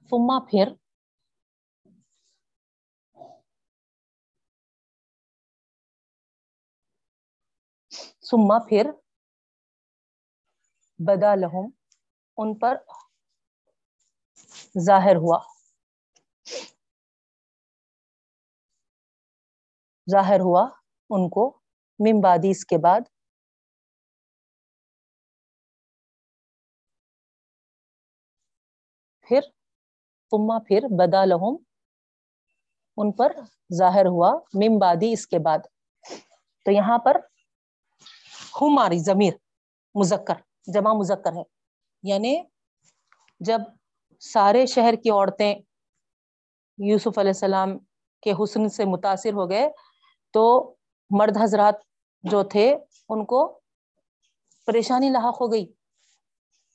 [0.10, 0.73] ثم پھر
[8.31, 8.91] ثم پھر
[10.99, 11.69] بدا لہم،
[12.37, 12.75] ان پر
[14.79, 15.39] ظاہر ہوا۔
[20.11, 20.61] ظاہر ہوا
[21.09, 21.59] ان کو
[21.99, 23.01] ممبادی اس کے بعد۔
[29.21, 29.41] پھر
[30.31, 31.55] تما پھر بدا لہم،
[32.97, 33.31] ان پر
[33.73, 35.59] ظاہر ہوا ممبادی اس کے بعد۔
[36.65, 37.17] تو یہاں پر
[38.61, 39.33] ہماری ضمیر
[39.95, 40.33] مذکر،
[40.73, 41.43] جمع مذکر ہے۔
[42.03, 42.43] یعنی
[43.39, 43.59] جب
[44.19, 45.55] سارے شہر کی عورتیں
[46.77, 47.77] یوسف علیہ السلام
[48.21, 49.69] کے حسن سے متاثر ہو گئے،
[50.33, 50.75] تو
[51.09, 51.75] مرد حضرات
[52.23, 52.77] جو تھے،
[53.09, 53.59] ان کو
[54.65, 55.63] پریشانی لاحق ہو گئی۔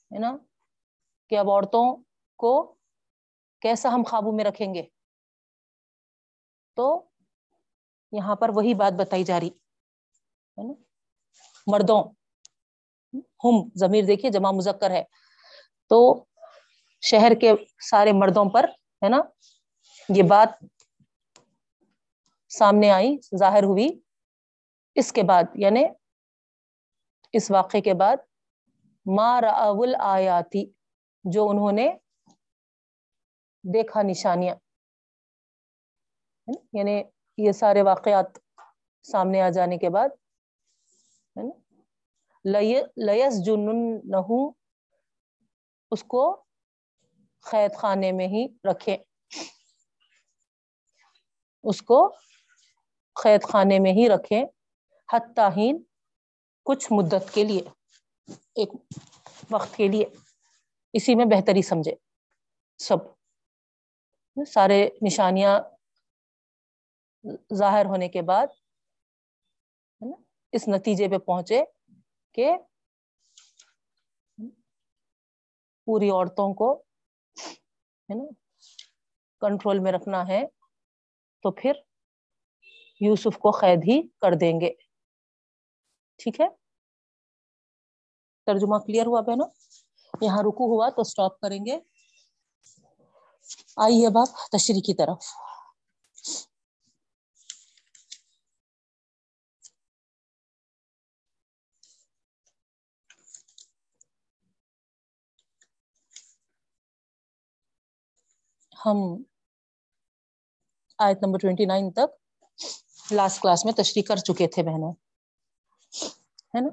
[0.05, 0.37] ہے نا؟
[1.29, 1.97] کہ اب عورتوں
[2.37, 2.75] کو
[3.61, 4.83] کیسا ہم قابو میں رکھیں گے؟
[6.75, 7.09] تو
[8.13, 10.73] یہاں پر وہی بات بتائی جا رہی۔ ہے نا؟
[11.67, 12.05] مردوں۔
[13.45, 15.05] ہم ضمیر دیکھیے جمع مذکر ہے۔
[15.89, 16.25] تو
[17.01, 17.53] شہر کے
[17.91, 18.65] سارے مردوں پر
[19.05, 19.21] ہے نا،
[20.09, 20.65] یہ بات
[22.49, 23.89] سامنے آئی، ظاہر ہوئی۔
[24.95, 25.85] اس کے بعد یعنی
[27.33, 28.17] اس واقعے کے بعد،
[29.07, 30.73] ما راول آیاتی
[31.25, 31.93] جو انہوں نے
[33.63, 34.55] دیکھا نشانیاں۔
[36.73, 37.03] یعنی
[37.39, 38.27] یہ سارے واقعات
[39.03, 40.09] سامنے آ جانے کے بعد
[42.45, 43.69] لیس جن
[45.91, 46.43] اس کو
[47.51, 48.97] قید خانے میں ہی رکھے
[51.63, 52.17] اس کو
[53.23, 54.45] قید خانے میں ہی رکھے
[55.13, 55.83] حتین
[56.65, 57.63] کچھ مدت کے لیے،
[58.55, 58.69] ایک
[59.51, 60.05] وقت کے لیے۔
[60.93, 61.95] اسی میں بہتری سمجھے۔
[62.79, 62.97] سب۔
[64.47, 65.61] سارے نشانیاں
[67.55, 68.47] ظاہر ہونے کے بعد
[70.53, 71.65] اس نتیجے پہ پہنچے۔
[72.35, 72.51] کہ
[75.87, 76.83] پوری عورتوں کو
[78.09, 78.25] ہے نا
[79.41, 80.47] کنٹرول میں رکھنا ہے،
[81.43, 81.73] تو پھر
[83.01, 84.73] یوسف کو قید ہی کر دیں گے۔
[86.19, 86.47] ٹھیک ہے؟
[88.47, 89.49] ترجمہ کلیئر ہوا بہنوں؟
[90.21, 91.79] یہاں رکو ہوا تو سٹاپ کریں گے۔
[93.77, 95.19] آئیے اب آپ تشریح کی طرف۔
[108.85, 108.99] ہم
[110.99, 114.93] آیت نمبر ٹوینٹی نائن تک لاسٹ کلاس میں تشریح کر چکے تھے بہنوں۔
[116.55, 116.69] ہے نا؟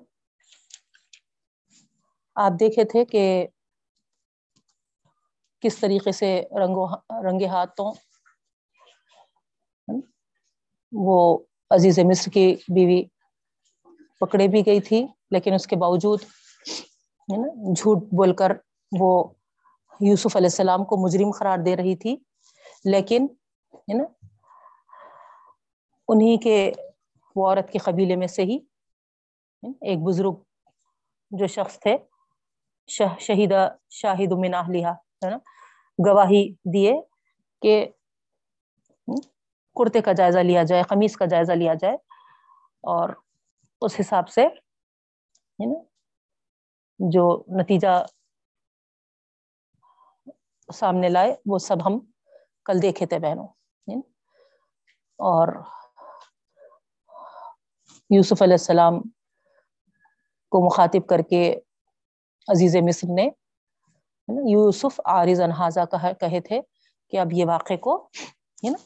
[2.36, 3.48] آپ دیکھے تھے کہ
[5.64, 6.86] کس طریقے سے رنگو
[7.28, 7.92] رنگے ہاتھوں
[10.94, 11.18] وہ
[11.70, 13.04] عزیز مصر کی بیوی
[14.22, 16.24] پکڑے بھی گئی تھی، لیکن اس کے باوجود،
[17.30, 18.52] ہے نا، جھوٹ بول کر
[18.92, 19.12] وہ
[20.02, 22.16] یوسف علیہ السلام کو مجرم قرار دے رہی تھی،
[22.86, 23.26] لیکن،
[23.74, 24.04] ہے نا
[26.10, 26.72] انہیں کے
[27.36, 28.58] وہ عورت کے قبیلے میں سے ہی
[29.64, 30.36] ایک بزرگ
[31.32, 31.96] جو شخص تھے
[32.90, 33.68] شہیدہ
[34.00, 34.88] شاہد من اہلیہ
[35.24, 35.38] ہے نا،
[36.00, 36.94] گواہی دیے
[37.62, 37.86] کہ
[39.76, 41.96] کرتے کا جائزہ لیا جائے، قمیص کا جائزہ لیا جائے،
[42.84, 43.10] اور
[43.82, 45.80] اس حساب سے، ہے نا،
[47.00, 47.24] جو
[47.60, 48.04] نتیجہ
[50.72, 52.00] سامنے لائے، وہ سب ہم
[52.66, 53.48] کل دیکھے تھے بہنوں
[53.88, 54.00] جی۔
[55.20, 55.48] اور
[58.10, 59.02] یوسف علیہ السلام
[60.52, 61.44] کو مخاطب کر کے
[62.48, 63.30] عزیز مصر نے
[64.52, 65.86] یوسف عارض انحاظہ
[66.20, 66.62] کہے تھے
[67.14, 67.96] کہ اب یہ واقعے کو،
[68.64, 68.78] ہے نا،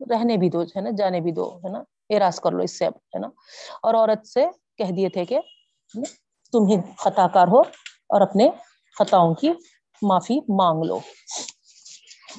[0.00, 2.86] رہنے بھی دو، ہے نا، جانے بھی دو، ہے نا اراض کر لو اس سے
[2.86, 3.28] اب، ہے نا۔
[3.82, 4.46] اور عورت سے
[4.76, 5.40] کہہ دیے تھے کہ
[6.52, 7.60] تم ہی خطا کار ہو
[8.10, 8.50] اور اپنے
[8.96, 9.52] خطاؤں کی
[10.02, 10.98] معافی مانگ لو۔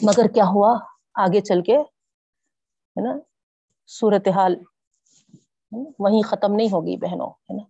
[0.03, 0.77] مگر کیا ہوا؟
[1.13, 3.19] آگے چل کے، ہے نا،
[3.87, 4.55] صورتحال
[5.99, 7.63] وہیں ختم نہیں ہوگی بہنوں، ہے نا۔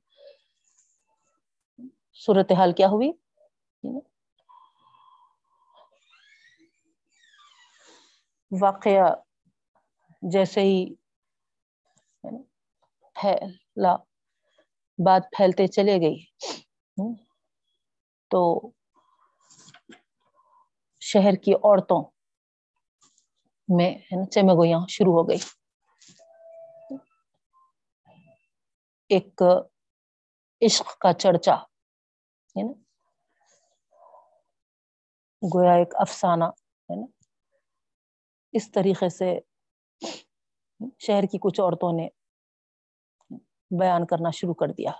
[2.25, 3.11] صورتحال کیا ہوئی؟
[8.61, 9.15] واقعہ
[10.21, 10.95] جیسے ہی
[13.15, 13.95] پھیلا،
[14.97, 16.25] بات پھیلتے چلے گئی۔
[18.31, 18.69] تو
[21.11, 22.03] شہر کی عورتوں
[23.67, 23.91] میں
[24.31, 25.37] چمگویاں شروع ہو گئی۔
[29.09, 29.41] ایک
[30.61, 31.55] عشق کا چرچا،
[32.55, 32.73] ہے نا۔
[35.43, 36.43] گویا ایک افسانہ،
[36.89, 37.05] ہے نا۔
[38.51, 39.39] اس طریقے سے
[40.99, 42.07] شہر کی کچھ عورتوں نے
[43.79, 44.91] بیان کرنا شروع کر دیا۔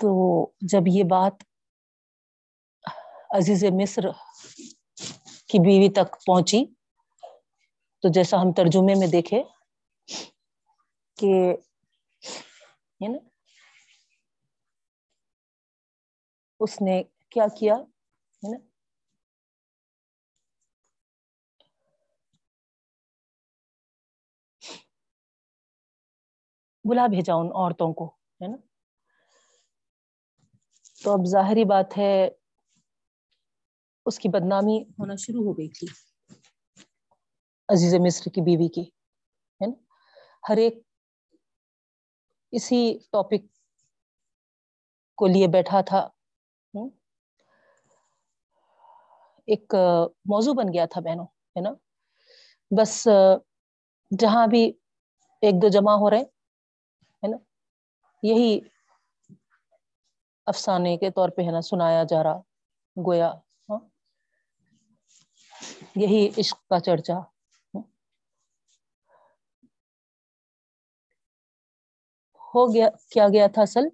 [0.00, 0.10] تو
[0.72, 1.42] جب یہ بات
[3.36, 4.08] عزیز مصر
[5.48, 6.64] کی بیوی تک پہنچی،
[8.02, 9.42] تو جیسا ہم ترجمے میں دیکھے
[11.18, 11.32] کہ
[13.00, 13.18] نا،
[16.60, 18.58] اس نے کیا کیا، ہے نا،
[26.84, 28.06] بلا بھیجا ان عورتوں کو،
[28.40, 28.56] ہے نا
[31.06, 32.28] تو اب ظاہری بات ہے،
[34.06, 35.86] اس کی بدنامی ہونا شروع ہو گئی تھی۔
[37.68, 38.82] عزیز مصر کی بیوی کی،
[39.60, 39.74] ہے نا؟
[40.48, 40.78] ہر ایک
[42.52, 43.46] اسی ٹاپک
[45.18, 46.08] کو لیے بیٹھا تھا۔
[49.46, 49.74] ایک
[50.24, 51.70] موضوع بن گیا تھا بہنوں، ہے نا؟
[52.70, 53.08] بس
[54.10, 54.72] جہاں بھی
[55.42, 56.22] ایک دو جمع ہو رہے،
[57.22, 57.36] ہے نا؟
[58.22, 58.58] یہی
[60.46, 62.38] افسانے کے طور پہ ہے نا سنایا جا رہا،
[62.96, 63.32] گویا
[63.68, 63.78] ہاں۔
[65.96, 67.14] یہی عشق کا چرچا۔
[72.40, 73.88] ہو گیا، کیا گیا تھا اصل؟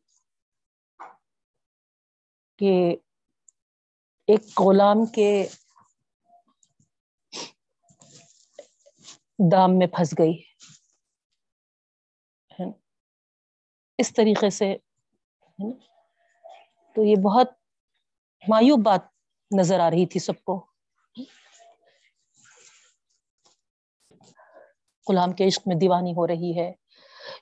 [2.58, 2.96] کہ
[4.26, 5.46] ایک غلام کے
[9.52, 10.42] دام میں پھنس گئی۔
[13.98, 14.76] اس طریقے سے
[16.94, 17.48] تو یہ بہت
[18.48, 19.00] مایوب بات
[19.58, 20.66] نظر آ رہی تھی سب کو۔
[25.08, 26.72] غلام کے عشق میں دیوانی ہو رہی ہے،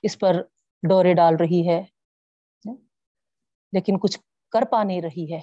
[0.03, 0.41] اس پر
[0.89, 1.83] ڈورے ڈال رہی ہے،
[3.73, 4.19] لیکن کچھ
[4.51, 5.41] کر پا نہیں رہی ہے۔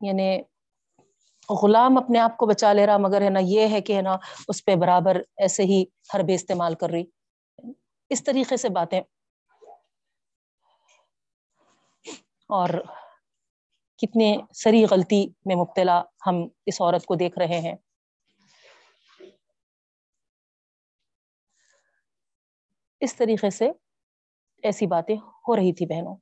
[0.00, 0.42] یعنی
[1.62, 4.16] غلام اپنے آپ کو بچا لے رہا، مگر ہے نا یہ ہے کہ ہے نا
[4.48, 7.04] اس پہ برابر ایسے ہی ہر بے استعمال کر رہی۔
[8.10, 9.00] اس طریقے سے باتیں
[12.52, 12.68] اور
[13.98, 17.76] کتنے سری غلطی میں مبتلا ہم اس عورت کو دیکھ رہے ہیں۔
[23.00, 23.70] اس طریقے سے
[24.62, 26.16] ایسی باتیں ہو رہی تھی بہنوں۔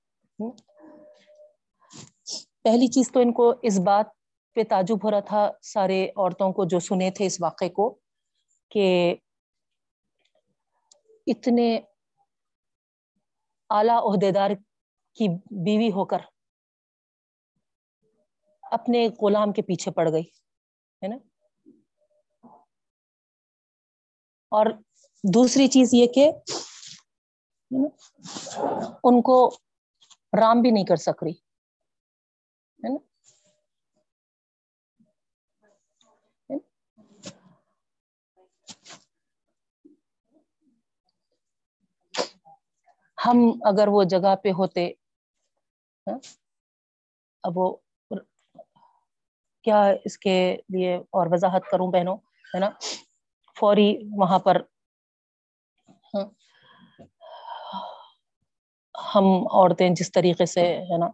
[2.64, 4.06] پہلی چیز تو ان کو اس بات
[4.54, 7.98] پہ تعجب ہو رہا تھا سارے عورتوں کو جو سنے تھے اس واقعے کو
[8.70, 9.14] کہ
[11.26, 11.80] اتنے
[13.70, 14.50] اعلی عہدے دار
[15.20, 15.28] کی
[15.64, 16.20] بیوی ہو کر
[18.72, 20.22] اپنے غلام کے پیچھے پڑ گئی،
[21.02, 21.16] ہے نا؟
[24.52, 24.66] اور
[25.24, 26.30] دوسری چیز یہ کہ
[29.04, 29.38] ان کو
[30.32, 31.32] رام بھی نہیں کر سک رہی
[32.80, 32.98] ہے نا؟
[43.18, 44.90] ہم اگر وہ جگہ پہ ہوتے
[46.06, 46.18] ہاں۔
[47.44, 47.66] اب وہ
[49.64, 50.36] کیا اس کے
[50.68, 52.70] لیے اور وضاحت کروں بہنوں، ہے نا؟
[53.56, 54.60] فوری وہاں پر
[56.14, 56.24] ہاں۔
[58.94, 61.08] ہم عورتیں جس طریقے سے، ہے نا،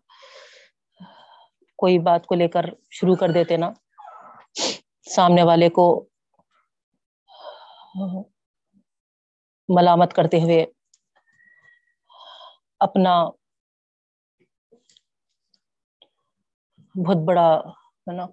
[1.78, 3.70] کوئی بات کو لے کر شروع کر دیتے نا،
[5.06, 5.86] سامنے والے کو
[9.68, 10.64] ملامت کرتے ہوئے
[12.80, 13.14] اپنا
[16.96, 17.60] بہت بڑا
[18.06, 18.26] ہے نا۔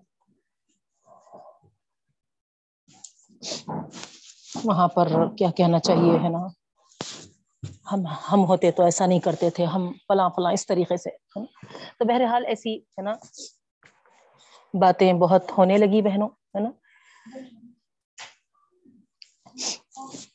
[4.63, 5.07] وہاں پر
[5.37, 6.47] کیا کہنا چاہیے ہے نا۔
[7.91, 11.09] ہم ہم ہوتے تو ایسا نہیں کرتے تھے۔ ہم فلاں فلاں اس طریقے سے۔
[11.99, 13.13] تو بہرحال ایسی ہے نا
[14.81, 16.69] باتیں بہت ہونے لگی بہنوں، ہے نا۔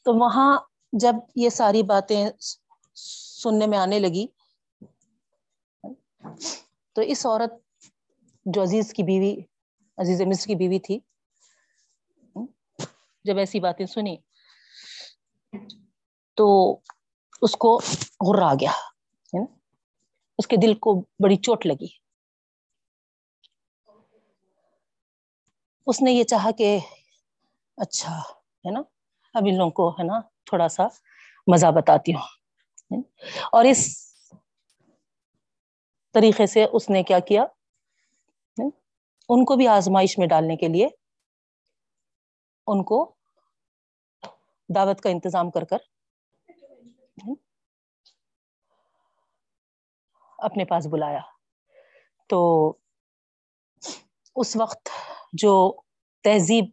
[0.04, 0.58] تو وہاں
[0.92, 2.28] جب یہ ساری باتیں
[3.42, 4.26] سننے میں آنے لگی،
[6.92, 7.52] تو اس عورت
[8.52, 9.40] جو عزیز کی بیوی،
[9.96, 11.00] عزیز مصر کی بیوی تھی۔
[13.24, 14.16] جب ایسی باتیں سنی
[16.34, 16.72] تو
[17.42, 17.80] اس کو
[18.28, 18.70] غر آ گیا
[20.38, 21.86] اس کے دل کو بڑی چوٹ لگی۔
[25.86, 26.78] اس نے یہ چاہا کہ
[27.76, 28.80] اچھا ہے نا؟
[29.34, 30.82] اب ان لوگوں کو، ہے نا، تھوڑا سا
[31.46, 33.02] مزہ بتاتی ہوں۔
[33.52, 34.08] اور اس
[36.12, 37.44] طریقے سے اس نے کیا کیا؟
[39.28, 40.88] ان کو بھی آزمائش میں ڈالنے کے لیے
[42.66, 43.04] ان کو
[44.68, 45.78] دعوت کا انتظام کر کر
[50.38, 51.20] اپنے پاس بلایا۔
[52.30, 52.40] تو
[54.36, 54.88] اس وقت
[55.32, 55.54] جو
[56.24, 56.64] تہذیب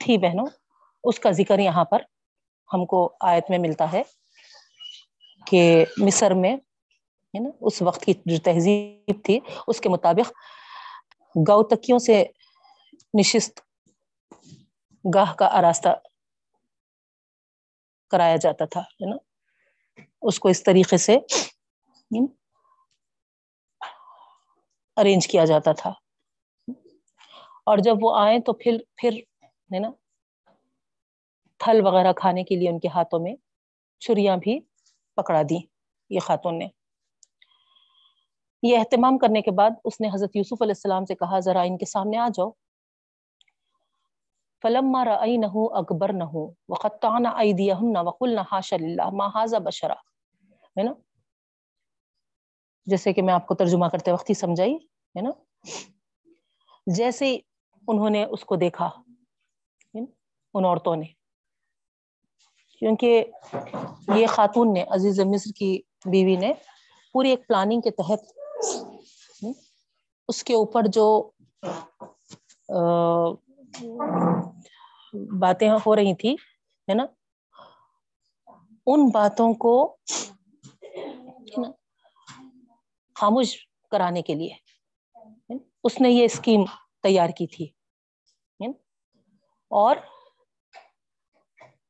[0.00, 0.46] تھی بہنوں،
[1.04, 2.02] اس کا ذکر یہاں پر
[2.74, 4.02] ہم کو آیت میں ملتا ہے
[5.46, 6.56] کہ مصر میں
[7.36, 10.32] ہے نا، اس وقت کی جو تہذیب تھی، اس کے مطابق
[11.48, 12.24] گو تکیوں سے
[13.20, 13.60] نشست
[15.14, 15.88] گاہ کا آراستہ
[18.10, 19.16] کرایا جاتا تھا، ہے نا؟
[20.22, 21.18] اس کو اس طریقے سے
[24.96, 25.92] ارینج کیا جاتا تھا۔
[27.66, 29.12] اور جب وہ آئے تو پھر پھر،
[29.44, 29.90] ہے نا
[31.58, 33.36] پھل وغیرہ کھانے کے لیے ان کے ہاتھوں میں
[33.98, 34.60] چھریاں بھی
[35.16, 35.58] پکڑا دی،
[36.10, 36.68] یہ خاتون نے۔
[38.62, 41.78] یہ اہتمام کرنے کے بعد اس نے حضرت یوسف علیہ السلام سے کہا، ذرا ان
[41.78, 42.50] کے سامنے آ جاؤ۔
[44.62, 44.96] فلم
[45.72, 47.28] اکبر نہ ہو وقتانہ
[47.98, 48.74] وقل نہ ہاش
[49.64, 49.94] بشرا۔
[50.52, 50.92] ہے نا؟
[52.86, 54.74] جیسے کہ میں آپ کو ترجمہ کرتے وقت ہی سمجھائی،
[55.16, 55.30] ہے نا؟
[56.86, 57.38] جیسے
[57.88, 58.90] انہوں نے اس کو دیکھا
[60.54, 61.06] ان عورتوں نے۔
[62.78, 63.24] کیونکہ
[64.14, 66.52] یہ خاتون نے عزیز مصر کی بیوی نے
[67.12, 68.38] پوری ایک پلاننگ کے تحت
[70.28, 71.06] اس کے اوپر جو
[75.40, 76.34] باتیں ہو رہی تھی
[76.88, 77.04] ہے نا؟
[78.86, 79.96] ان باتوں کو
[83.14, 83.56] خاموش
[83.90, 84.54] کرانے کے لیے
[85.84, 86.64] اس نے یہ اسکیم
[87.02, 87.66] تیار کی تھی
[89.70, 89.96] اور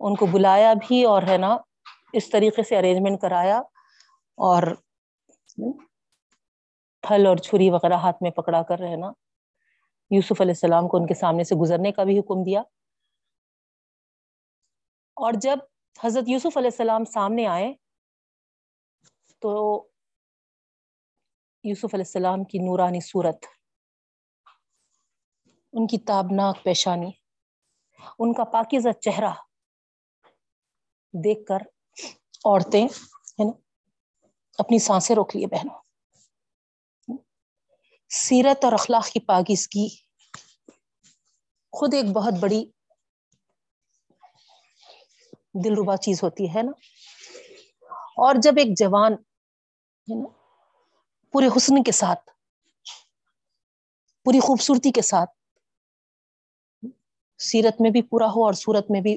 [0.00, 1.56] ان کو بلایا بھی اور، ہے نا،
[2.12, 3.58] اس طریقے سے ارینجمنٹ کرایا
[4.38, 4.62] اور
[7.08, 9.12] پھل اور چھری وغیرہ ہاتھ میں پکڑا کر رہنا
[10.10, 12.60] یوسف علیہ السلام کو ان کے سامنے سے گزرنے کا بھی حکم دیا۔
[15.16, 15.58] اور جب
[16.04, 17.72] حضرت یوسف علیہ السلام سامنے آئے
[19.38, 19.52] تو
[21.64, 23.46] یوسف علیہ السلام کی نورانی صورت،
[25.72, 27.10] ان کی تابناک پیشانی،
[28.18, 29.32] ان کا پاکیزہ چہرہ
[31.24, 31.62] دیکھ کر
[32.44, 33.50] عورتیں، ہے نا،
[34.58, 35.85] اپنی سانسیں روک لیے بہنوں۔
[38.10, 39.88] سیرت اور اخلاق کی پاکیزگی۔
[41.72, 42.64] خود ایک بہت بڑی
[45.64, 46.72] دل ربا چیز ہوتی ہے نا۔
[48.16, 50.28] اور جب ایک جوان ہے نا،
[51.32, 52.30] پورے حسن کے ساتھ،
[54.24, 55.30] پوری خوبصورتی کے ساتھ
[57.38, 59.16] سیرت میں بھی پورا ہو اور صورت میں بھی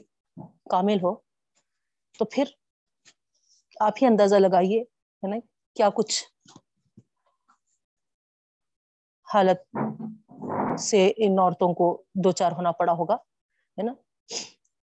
[0.70, 1.16] کامل ہو،
[2.18, 2.44] تو پھر
[3.80, 5.36] آپ ہی اندازہ لگائیے، ہے نا،
[5.76, 6.24] کیا کچھ
[9.34, 9.78] حالت
[10.80, 13.14] سے ان عورتوں کو دو چار ہونا پڑا ہوگا،
[13.78, 13.94] ہے نا؟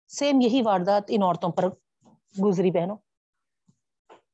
[0.08, 1.64] سیم یہی واردات ان عورتوں پر
[2.44, 2.96] گزری بہنوں۔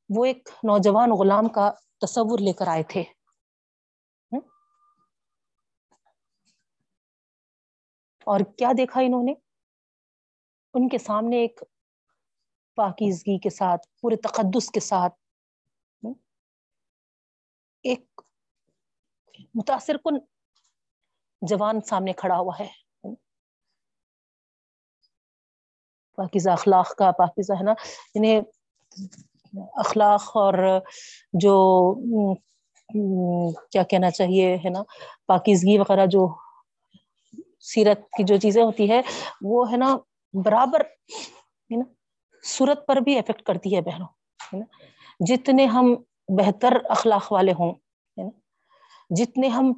[0.09, 3.05] وہ ایک نوجوان غلام کا تصور لے کر آئے تھے۔
[8.27, 9.33] اور کیا دیکھا انہوں نے؟
[10.75, 11.61] ان کے سامنے ایک
[12.77, 15.15] پاکیزگی کے ساتھ، پورے تقدس کے ساتھ
[17.83, 18.21] ایک
[19.59, 20.19] متاثر کن
[21.43, 22.69] جوان سامنے کھڑا ہوا ہے۔
[26.17, 27.73] پاکیزہ اخلاق کا پاکیزہ ہے نا۔
[28.15, 28.41] انہیں
[29.77, 30.55] اخلاق اور
[31.33, 31.55] جو
[33.71, 34.83] کیا کہنا چاہیے ہے نا،
[35.27, 36.29] پاکیزگی وغیرہ جو
[37.61, 39.01] سیرت کی جو چیزیں ہوتی ہے
[39.43, 39.97] وہ ہے نا
[40.45, 41.85] برابر ہے نا
[42.45, 44.09] صورت پر بھی افیکٹ کرتی ہے بہنوں،
[44.41, 44.65] ہے نا۔
[45.27, 45.95] جتنے ہم
[46.29, 47.73] بہتر اخلاق والے ہوں
[49.11, 49.73] جتنے ہم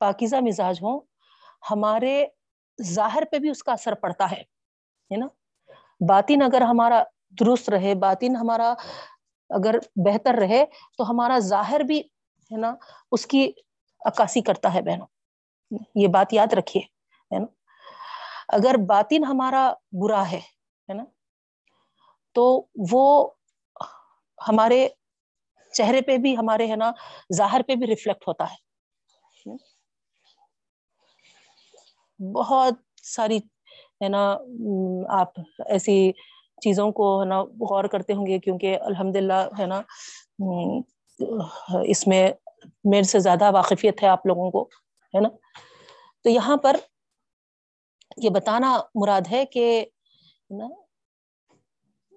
[0.00, 1.00] پاکیزہ مزاج ہوں،
[1.70, 2.26] ہمارے
[2.82, 4.42] ظاہر پہ بھی اس کا اثر پڑتا ہے
[5.10, 5.26] نا؟
[6.08, 7.02] باطن اگر ہمارا
[7.40, 8.74] درست رہے، باطن ہمارا
[9.50, 10.64] اگر بہتر رہے،
[10.98, 11.98] تو ہمارا ظاہر بھی،
[12.50, 12.74] ہے نا،
[13.12, 13.52] اس کی
[14.00, 15.06] عکاسی کرتا ہے بہنوں۔
[15.94, 16.82] یہ بات یاد رکھیے،
[17.30, 17.46] ہے نا؟
[18.48, 20.40] اگر باطن ہمارا برا ہے
[20.88, 21.04] ہے نا،
[22.32, 23.30] تو وہ
[24.48, 24.88] ہمارے
[25.72, 26.90] چہرے پہ بھی ہمارے ہے نا،
[27.36, 28.58] ظاہر پہ بھی ریفلیکٹ ہوتا ہے۔
[32.20, 33.38] بہت ساری
[34.00, 34.22] ہے نا،
[35.20, 36.12] آپ ایسی
[36.62, 39.80] چیزوں کو ہے نا غور کرتے ہوں گے کیونکہ الحمد للہ ہے نا،
[41.88, 42.28] اس میں
[42.84, 44.62] میرے سے زیادہ واقفیت ہے آپ لوگوں کو،
[45.14, 45.28] ہے نا۔
[46.24, 46.76] تو یہاں پر
[48.16, 49.84] یہ بتانا مراد ہے کہ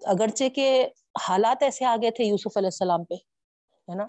[0.01, 0.87] اگرچہ کے
[1.27, 3.15] حالات ایسے آ گئے تھے یوسف علیہ السلام پہ
[3.89, 4.03] ہے نا؟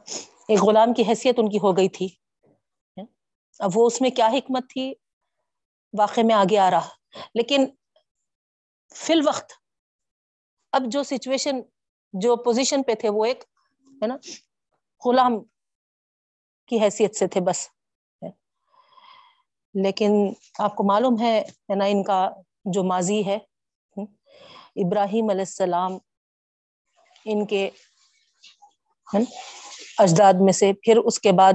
[0.49, 2.09] ایک غلام کی حیثیت ان کی ہو گئی تھی۔
[3.59, 4.95] اب وہ اس میں کیا حکمت تھی؟
[5.99, 6.89] واقع میں آگے آ رہا۔
[7.35, 7.67] لیکن
[8.95, 9.53] فی الوقت
[10.73, 11.61] اب جو سچویشن
[12.13, 13.45] جو پوزیشن پہ تھے وہ ایک،
[14.03, 14.17] ہے نا؟
[15.05, 15.33] غلام
[16.67, 17.69] کی حیثیت سے تھے بس۔
[19.85, 20.13] لیکن
[20.59, 21.43] آپ کو معلوم ہے
[21.77, 22.31] نا، ان کا
[22.65, 23.39] جو ماضی ہے،
[24.77, 25.93] ابراہیم علیہ السلام،
[27.25, 27.71] ان کے
[29.15, 31.53] اجداد میں سے پھر اس کے بعد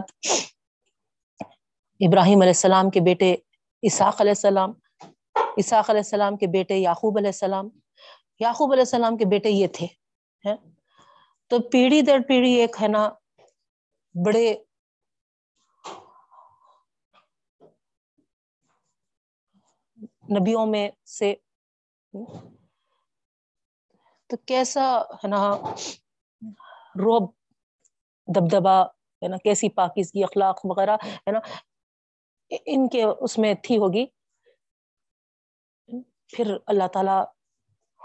[1.99, 3.35] ابراہیم علیہ السلام کے بیٹے
[3.81, 4.71] اسحاق علیہ السلام،
[5.57, 7.69] اسحاق علیہ السلام کے بیٹے یعقوب علیہ السلام۔
[8.39, 9.87] یعقوب علیہ السلام کے بیٹے یہ تھے
[11.51, 13.09] تو پیڑھی در پیڑھی ایک ہے نا،
[14.25, 14.53] بڑے
[20.31, 21.33] نبیوں میں سے۔
[24.29, 24.85] تو کیسا
[25.23, 25.41] ہے نا،
[26.95, 27.38] روب
[28.35, 28.81] دبدبا
[29.21, 31.39] ہے نا، کیسی پاکیز کی اخلاق وغیرہ، ہے نا،
[32.65, 34.05] ان کے اس میں تھی ہوگی۔
[36.27, 37.23] پھر اللہ تعالی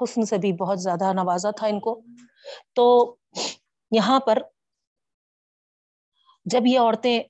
[0.00, 2.00] حسن سے بھی بہت زیادہ نوازا تھا ان کو۔
[2.72, 3.16] تو
[3.90, 4.38] یہاں پر
[6.44, 7.22] جب یہ عورتیں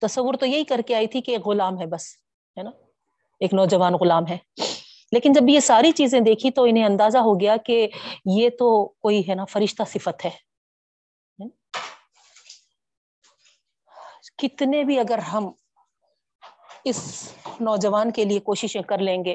[0.00, 2.16] تصور تو یہی کر کے آئی تھی کہ ایک غلام ہے بس،
[2.58, 2.70] ہے نا،
[3.40, 4.38] ایک نوجوان غلام ہے۔
[5.12, 7.88] لیکن جب یہ ساری چیزیں دیکھی تو انہیں اندازہ ہو گیا کہ
[8.24, 10.53] یہ تو کوئی، ہے نا، فرشتہ صفت ہے۔
[14.38, 15.52] کتنے بھی اگر ہم
[16.84, 17.30] اس
[17.60, 19.34] نوجوان کے لیے کوششیں کر لیں گے،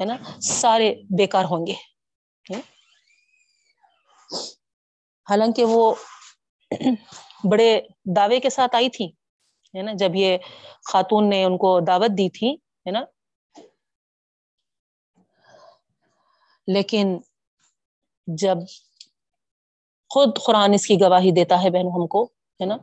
[0.00, 1.74] ہے نا، سارے بیکار ہوں گے۔
[5.26, 5.94] حالانکہ وہ
[7.52, 7.80] بڑے
[8.16, 9.06] دعوے کے ساتھ آئی تھی
[9.74, 10.38] ہے نا، جب یہ
[10.92, 13.00] خاتون نے ان کو دعوت دی تھی، ہے نا۔
[16.68, 17.18] لیکن
[18.26, 18.56] جب
[20.10, 22.76] خود قرآن اس کی گواہی دیتا ہے بہن ہم کو، ہے نا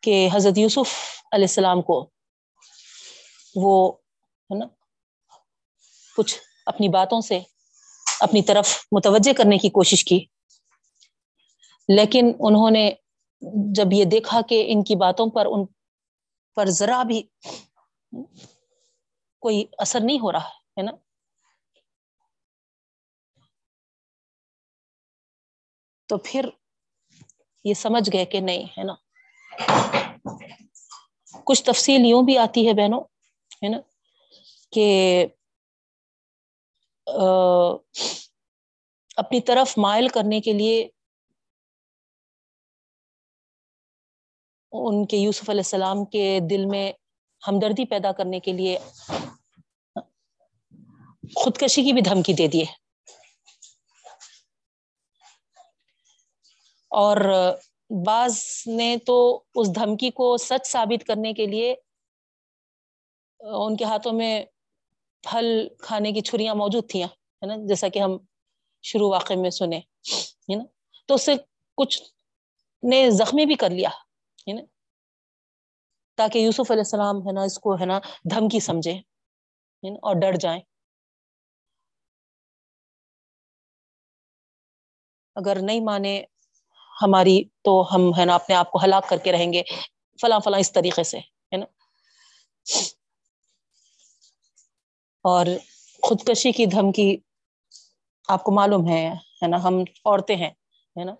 [0.00, 0.94] کہ حضرت یوسف
[1.32, 2.10] علیہ السلام کو
[3.54, 3.92] وہ
[4.50, 4.66] ہے نا،
[6.16, 7.40] کچھ اپنی باتوں سے
[8.20, 10.24] اپنی طرف متوجہ کرنے کی کوشش کی۔
[11.88, 12.90] لیکن انہوں نے
[13.74, 15.66] جب یہ دیکھا کہ ان کی باتوں پر، ان
[16.54, 17.22] پر ذرا بھی
[19.38, 20.92] کوئی اثر نہیں ہو رہا ہے نا۔
[26.08, 26.48] تو پھر
[27.64, 29.09] یہ سمجھ گئے کہ نہیں ہے نا۔
[31.44, 33.00] کچھ تفصیل یوں بھی آتی ہے بہنوں،
[33.62, 33.78] ہے نا،
[34.72, 35.26] کہ
[39.16, 40.88] اپنی طرف مائل کرنے کے لیے
[44.72, 46.92] ان کے یوسف علیہ السلام کے دل میں
[47.42, 48.78] ہمدردی پیدا کرنے کے لیے
[51.36, 52.64] خودکشی کی بھی دھمکی دے دیے۔
[56.90, 57.18] اور
[57.90, 61.74] بعض نے تو اس دھمکی کو سچ ثابت کرنے کے لیے
[63.40, 64.44] ان کے ہاتھوں میں
[65.22, 68.16] پھل کھانے کی چھریاں موجود تھیں، ہے نا؟ جیسا کہ ہم
[68.82, 70.64] شروع واقع میں سنے، ہے نا؟
[71.06, 71.34] تو اس سے
[71.74, 72.02] کچھ
[72.82, 73.88] نے زخمی بھی کر لیا،
[74.48, 74.62] ہے نا؟
[76.14, 77.98] تاکہ یوسف علیہ السلام، ہے نا، اس کو، ہے نا،
[78.30, 78.92] دھمکی سمجھے
[79.82, 80.60] اور ڈر جائیں۔
[85.36, 86.24] اگر نہیں مانے
[87.02, 89.62] ہماری تو ہم ہے نا اپنے آپ کو ہلاک کر کے رہیں گے،
[90.18, 91.66] فلاں فلاں اس طریقے سے، ہے نا؟
[95.24, 95.46] اور
[96.02, 97.16] خودکشی کی دھمکی
[98.28, 99.08] آپ کو معلوم ہے
[99.42, 100.50] ہے نا؟ ہم عورتیں ہیں،
[100.96, 101.14] ہے نا؟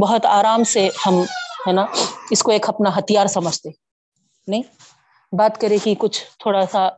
[0.00, 1.20] بہت آرام سے ہم،
[1.66, 1.86] ہے نا،
[2.30, 3.70] اس کو ایک اپنا ہتھیار سمجھتے،
[4.48, 4.62] نہیں؟
[5.32, 6.88] بات کرے کہ کچھ تھوڑا سا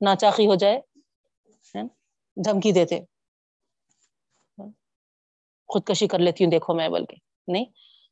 [0.00, 0.80] ناچاقی ہو جائے
[2.36, 3.00] دھمکی دیتے۔
[5.72, 7.16] خودکشی کر لیتی ہوں، دیکھو میں بول کے۔
[7.48, 7.64] نہیں،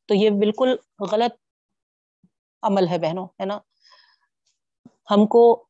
[0.05, 0.75] تو یہ بالکل
[1.11, 1.37] غلط
[2.61, 3.59] عمل ہے بہنوں، ہے نا؟
[5.11, 5.65] ہم کو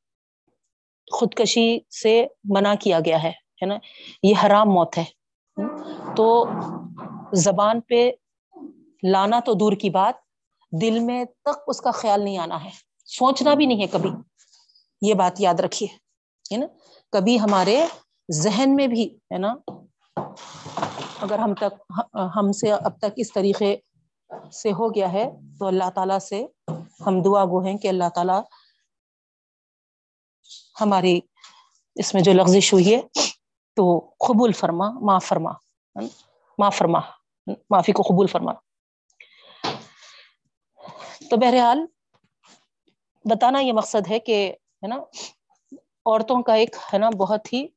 [1.12, 3.78] خودکشی سے منع کیا گیا ہے ہے نا؟
[4.24, 5.04] یہ حرام موت ہے۔
[6.18, 6.46] تو
[7.34, 8.12] زبان پہ
[9.04, 10.16] لانا تو دور کی بات،
[10.82, 12.70] دل میں تک اس کا خیال نہیں آنا ہے۔
[13.06, 14.10] سوچنا بھی نہیں ہے کبھی۔
[15.02, 15.90] یہ بات یاد رکھیے،
[16.54, 16.66] ہے نا؟
[17.12, 17.86] کبھی ہمارے
[18.32, 19.56] ذہن میں بھی، ہے نا؟
[21.22, 21.74] اگر ہم تک
[22.36, 23.76] ہم سے اب تک اس طریقے
[24.52, 25.26] سے ہو گیا ہے،
[25.60, 26.46] تو اللہ تعالی سے
[27.06, 28.38] ہم دعا گو ہیں کہ اللہ تعالی
[30.82, 31.20] ہماری
[31.96, 33.02] اس میں جو لغزش ہوئی ہے،
[33.78, 35.52] تو قبول فرما ما فرما
[36.60, 37.00] ما فرما،
[37.48, 38.54] معافی کو قبول فرما۔
[41.30, 41.86] تو بہرحال
[43.26, 44.38] بتانا یہ مقصد ہے کہ،
[44.84, 44.96] ہے نا،
[46.06, 47.68] عورتوں کا ایک، ہے نا، بہت ہی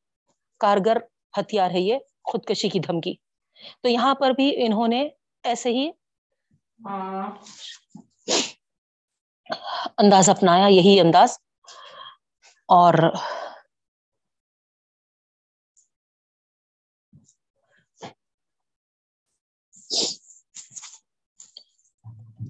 [0.61, 0.97] کارگر
[1.39, 3.15] ہتھیار ہے یہ، خودکشی کی دھمکی۔
[3.83, 5.09] تو یہاں پر بھی انہوں نے
[5.43, 5.91] ایسے ہی
[9.99, 11.39] انداز اپنایا، یہی انداز۔
[12.69, 12.95] اور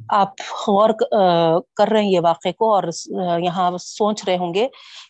[0.09, 0.91] آپ غور
[1.77, 2.83] کر رہے ہیں یہ واقعے کو اور
[3.41, 4.69] یہاں سوچ رہے ہوں گے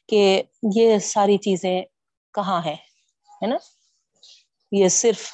[0.08, 0.42] کہ
[0.74, 1.82] یہ ساری چیزیں
[2.34, 3.56] کہاں ہے نا؟
[4.72, 5.30] یہ صرف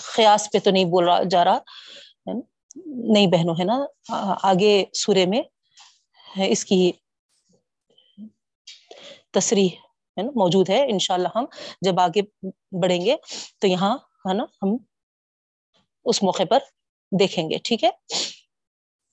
[0.00, 1.58] خیاس پہ تو نہیں بول رہا جا رہا۔
[2.86, 3.84] نہیں بہنوں، ہے نا؟
[4.42, 5.42] آگے سورے میں
[6.48, 6.92] اس کی
[9.30, 9.68] تصریح
[10.16, 11.44] ہے نا؟ موجود ہے، انشاءاللہ ہم
[11.80, 12.22] جب آگے
[12.82, 13.16] بڑھیں گے
[13.58, 14.76] تو یہاں، ہے نا، ہم
[16.04, 16.58] اس موقع پر
[17.18, 17.90] دیکھیں گے، ٹھیک ہے؟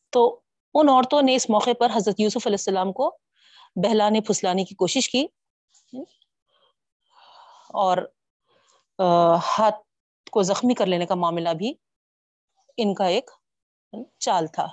[0.09, 0.39] تو
[0.73, 3.17] ان عورتوں نے اس موقع پر حضرت یوسف علیہ السلام کو
[3.75, 5.25] بہلانے، پھسلانے کی کوشش کی۔
[7.73, 7.97] اور
[9.47, 9.81] ہاتھ
[10.31, 11.73] کو زخمی کر لینے کا معاملہ بھی
[12.77, 13.29] ان کا ایک
[14.19, 14.67] چال تھا۔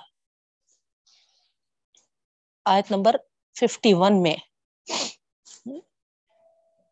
[2.65, 3.15] آیت نمبر
[3.55, 4.35] ففٹی ون میں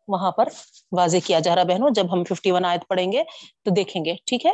[0.08, 0.48] وہاں پر
[0.92, 3.22] واضح کیا جا رہا بہنوں، جب ہم ففٹی ون آیت پڑھیں گے
[3.62, 4.52] تو دیکھیں گے، ٹھیک ہے؟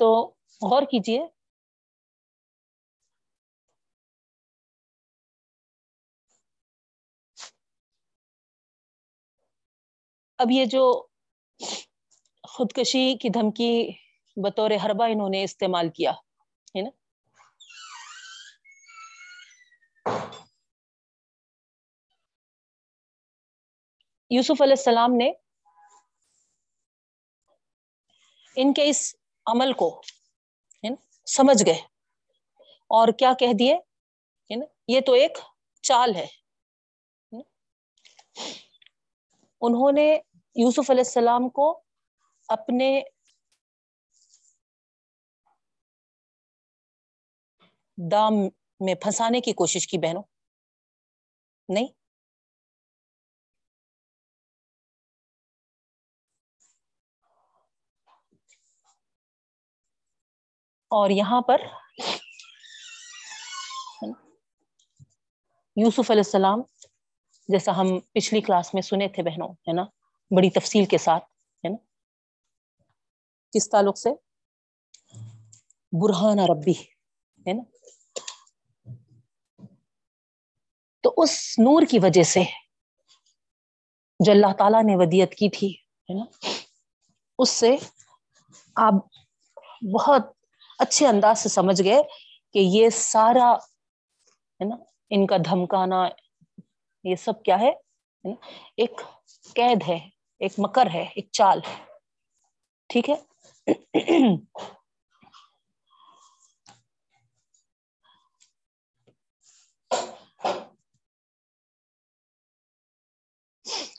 [0.00, 0.08] تو
[0.62, 1.20] غور کیجیے
[10.38, 11.06] اب یہ جو
[12.48, 13.92] خودکشی کی دھمکی
[14.36, 16.90] بطور حربہ انہوں نے استعمال کیا، ہے نا؟
[24.30, 25.32] یوسف علیہ السلام نے
[28.56, 29.16] ان کے اس
[29.46, 30.02] عمل کو
[31.26, 31.80] سمجھ گئے
[32.88, 33.76] اور کیا کہہ دیے؟
[34.88, 35.38] یہ تو ایک
[35.82, 36.26] چال ہے۔
[39.60, 40.18] انہوں نے
[40.58, 41.82] یوسف علیہ السلام کو
[42.48, 43.02] اپنے
[47.98, 48.34] دام
[48.80, 50.22] میں پھنسانے کی کوشش کی بہنوں؟
[51.68, 51.86] نہیں۔
[60.90, 61.60] اور یہاں پر
[65.76, 66.62] یوسف علیہ السلام،
[67.48, 69.84] جیسا ہم پچھلی کلاس میں سنے تھے بہنوں، ہے نا؟
[70.36, 71.24] بڑی تفصیل کے ساتھ،
[71.64, 71.76] ہے نا؟
[73.52, 74.10] کس تعلق سے؟
[75.92, 76.74] برہان ربی،
[77.46, 77.62] ہے نا؟
[81.00, 82.42] تو اس نور کی وجہ سے
[84.20, 86.24] جو اللہ تعالیٰ نے ودیت کی تھی، ہے نا؟
[87.38, 87.76] اس سے
[88.76, 88.92] آپ
[89.94, 90.22] بہت
[90.78, 92.02] اچھے انداز سے سمجھ گئے
[92.52, 94.76] کہ یہ سارا، ہے نا،
[95.10, 96.08] ان کا دھمکانا
[97.04, 97.70] یہ سب کیا ہے؟
[98.76, 99.00] ایک
[99.54, 101.84] قید ہے۔ ایک مکر ہے، ایک چال۔ ہے
[102.90, 103.14] ٹھیک ہے؟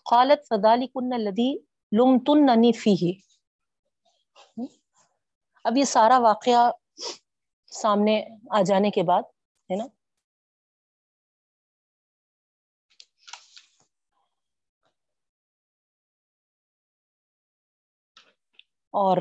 [0.06, 1.52] قالت فدالی کن لدی
[1.92, 2.96] لم تن فی
[5.64, 6.72] اب یہ سارا واقعہ
[7.72, 9.24] سامنے آ جانے کے بعد،
[9.70, 9.86] ہے نا؟
[19.00, 19.18] اور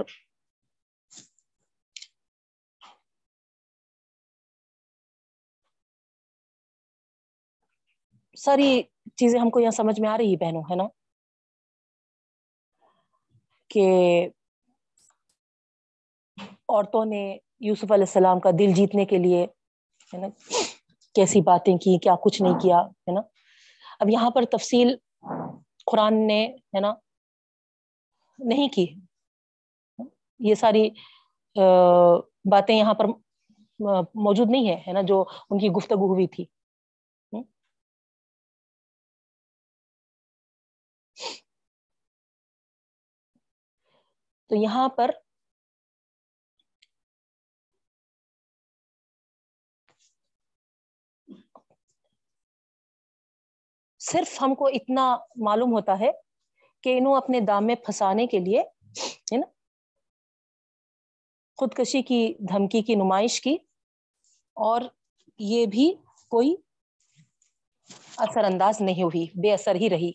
[8.36, 8.82] ساری
[9.16, 10.84] چیزیں ہم کو یہاں سمجھ میں آ رہی ہے بہنوں، ہے نا؟
[13.70, 13.86] کہ
[16.68, 19.44] عورتوں نے یوسف علیہ السلام کا دل جیتنے کے لیے،
[20.14, 20.26] ہے نا،
[21.14, 23.20] کیسی باتیں کی، کیا کچھ نہیں کیا، ہے نا؟
[24.00, 24.96] اب یہاں پر تفصیل
[25.86, 26.94] قرآن نے، ہے نا،
[28.38, 28.86] نہیں کی۔
[30.40, 30.88] یہ ساری
[32.44, 33.06] باتیں یہاں پر
[34.24, 35.20] موجود نہیں ہے نا، جو
[35.50, 36.44] ان کی گفتگو ہوئی تھی۔
[44.50, 45.10] تو یہاں پر
[54.00, 55.04] صرف ہم کو اتنا
[55.44, 56.10] معلوم ہوتا ہے
[56.84, 58.60] کہ انہوں اپنے دام میں پھنسانے کے لیے،
[59.32, 59.46] ہے نا
[61.58, 63.56] خودکشی کی دھمکی کی نمائش کی
[64.54, 64.80] اور
[65.38, 65.94] یہ بھی
[66.28, 66.56] کوئی
[68.16, 70.12] اثر انداز نہیں ہوئی، بے اثر ہی رہی۔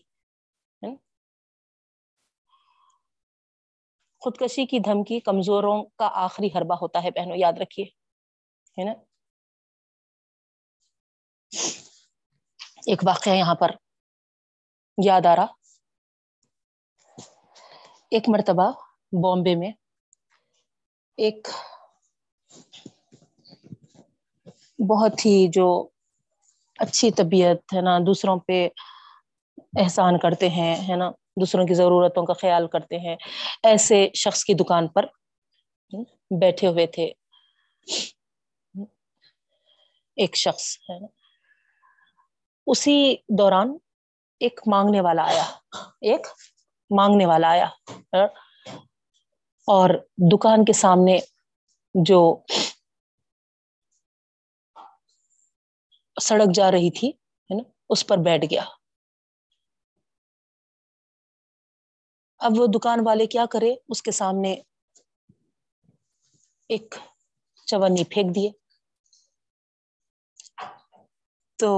[4.18, 7.84] خودکشی کی دھمکی کمزوروں کا آخری حربہ ہوتا ہے، بہنوں، یاد رکھیے۔
[8.80, 8.92] ہے نا؟
[12.86, 13.70] ایک واقعہ یہاں پر
[15.04, 15.46] یاد آ رہا۔
[18.10, 18.70] ایک مرتبہ
[19.22, 19.83] بامبے میں
[21.16, 21.48] ایک
[24.88, 25.88] بہت ہی جو
[26.78, 28.68] اچھی طبیعت ہے نا، دوسروں پہ
[29.56, 33.16] احسان کرتے ہیں، ہے نا؟ دوسروں کی ضرورتوں کا خیال کرتے ہیں۔
[33.62, 35.06] ایسے شخص کی دکان پر
[36.40, 37.12] بیٹھے ہوئے تھے۔
[40.16, 41.06] ایک شخص، ہے نا؟
[42.66, 43.76] اسی دوران
[44.40, 45.44] ایک مانگنے والا آیا۔
[46.00, 46.26] ایک
[46.90, 47.68] مانگنے والا آیا۔
[49.66, 49.90] اور
[50.32, 51.18] دکان کے سامنے
[51.94, 52.38] جو
[56.22, 58.62] سڑک جا رہی تھی، ہے نا، اس پر بیٹھ گیا۔
[62.38, 64.54] اب وہ دکان والے کیا کرے، اس کے سامنے
[66.68, 66.94] ایک
[67.66, 68.50] چونی پھینک دیے۔
[71.58, 71.70] تو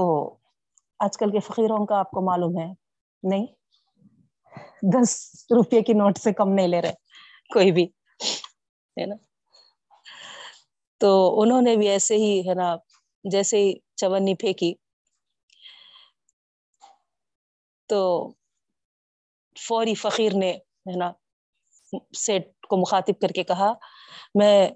[0.99, 2.73] آج کل کے فقیروں کا آپ کو معلوم ہے،
[3.23, 3.45] نہیں،
[4.93, 7.06] دس روپے کی نوٹ سے کم نہیں لے رہے۔
[7.53, 7.83] کوئی بھی،
[8.97, 9.15] ہے نا؟
[10.97, 12.75] تو انہوں نے بھی ایسے ہی، ہے نا،
[13.31, 14.73] جیسے ہی چونی پھینکی۔
[17.89, 18.29] تو
[19.67, 21.11] فوری فقیر نے، ہے نا،
[22.17, 23.73] سیٹ کو مخاطب کر کے کہا،
[24.35, 24.69] میں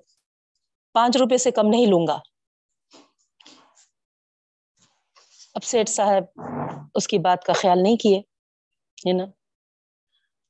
[0.93, 2.19] پانچ روپے سے کم نہیں لوں گا۔
[5.55, 6.41] اب سیٹ صاحب
[6.95, 8.19] اس کی بات کا خیال نہیں کیے،
[8.97, 9.23] ہے نا؟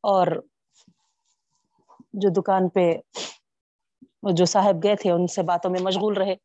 [0.03, 0.27] اور
[2.13, 2.93] جو دکان پہ
[4.33, 6.35] جو صاحب گئے تھے، ان سے باتوں میں مشغول رہے۔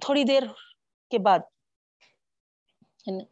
[0.00, 0.42] تھوڑی دیر
[1.10, 1.38] کے بعد
[3.06, 3.24] یعنی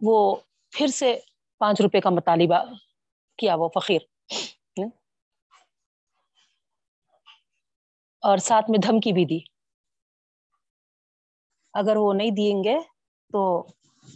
[0.00, 0.36] وہ
[0.70, 1.18] پھر سے
[1.58, 2.64] پانچ روپے کا مطالبہ
[3.38, 4.00] کیا، وہ فقیر۔
[8.22, 9.38] اور ساتھ میں دھمکی بھی دی۔
[11.74, 12.76] اگر وہ نہیں دیں گے
[13.32, 13.66] تو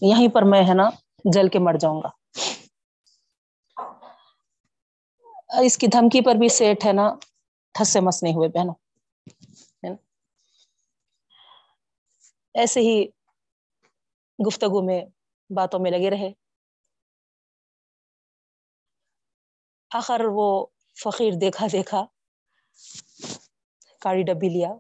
[0.02, 0.88] یہیں پر میں ہے نا
[1.24, 2.10] جل کے مر جاؤں گا۔
[5.60, 7.06] اس کی دھمکی پر بھی سیٹ ہے نا
[7.74, 8.74] ٹھس مس نہیں ہوئے بہنوں۔
[12.54, 12.96] ایسے ہی
[14.38, 15.00] گفتگو میں
[15.50, 16.30] باتوں میں لگے رہے۔
[19.90, 20.48] آخر وہ
[20.96, 22.00] فقیر دیکھا دیکھا
[24.02, 24.70] کاڑی ڈبی لیا۔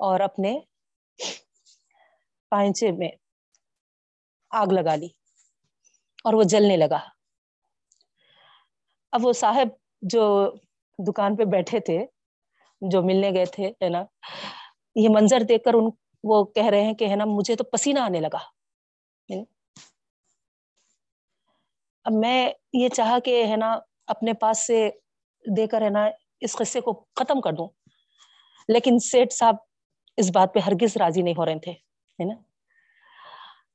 [0.00, 0.58] اور اپنے
[2.50, 3.08] پائنچے میں
[4.50, 5.08] آگ لگا لی
[6.24, 6.98] اور وہ جلنے لگا۔
[9.12, 9.68] اب وہ صاحب
[10.02, 10.52] جو
[10.98, 12.06] دکان پہ بیٹھے تھے،
[12.80, 14.04] جو ملنے گئے تھے، ہے نا،
[14.96, 15.90] یہ منظر دیکھ کر ان
[16.24, 18.38] وہ کہہ رہے ہیں کہ، ہے نا، مجھے تو پسینہ آنے لگا۔
[22.04, 24.90] اب میں یہ چاہا کہ، ہے نا، اپنے پاس سے
[25.56, 26.08] دے کر، ہے نا،
[26.40, 27.68] اس قصے کو ختم کر دوں۔
[28.68, 29.54] لیکن سیٹ صاحب
[30.16, 31.87] اس بات پہ ہرگز راضی نہیں ہو رہے تھے۔
[32.18, 32.34] ہے نا؟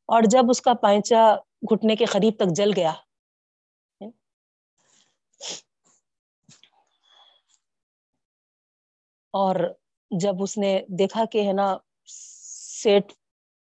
[0.10, 2.94] اور جب اس کا پائچا گھٹنے کے قریب تک جل گیا
[9.34, 9.56] اور
[10.12, 11.78] جب اس نے دیکھا کہ ہے نا،
[12.08, 13.14] سیٹ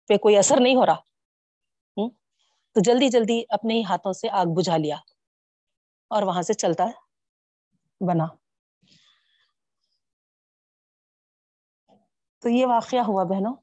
[0.09, 1.01] پہ کوئی اثر نہیں ہو رہا
[2.75, 4.95] تو جلدی جلدی اپنے ہی ہاتھوں سے آگ بجھا لیا
[6.11, 6.85] اور وہاں سے چلتا
[8.01, 8.25] بنا۔
[12.43, 13.55] تو یہ واقعہ ہوا بہنوں۔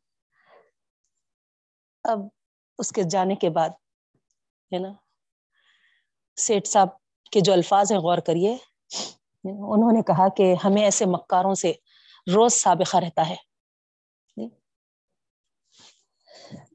[2.05, 2.19] اب
[2.79, 3.69] اس کے جانے کے بعد،
[4.73, 4.89] ہے نا
[6.37, 6.89] سیٹ صاحب
[7.33, 8.57] کے جو الفاظ ہیں، غور کریے۔
[9.45, 11.73] انہوں نے کہا کہ ہمیں ایسے مکاروں سے
[12.35, 13.37] روز سابقہ رہتا ہے۔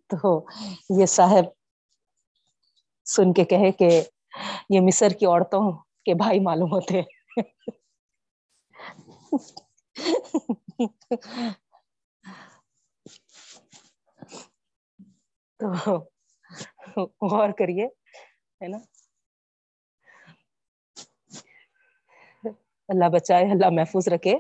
[0.08, 0.46] تو
[1.00, 1.44] یہ صاحب
[3.06, 4.02] سن کے کہے کہ
[4.70, 5.72] یہ مصر کی عورتوں
[6.06, 7.02] کے بھائی معلوم ہوتے۔
[15.60, 17.86] تو غور کریے،
[18.62, 18.78] ہے نا؟
[22.88, 24.36] اللہ بچائے، اللہ محفوظ رکھے۔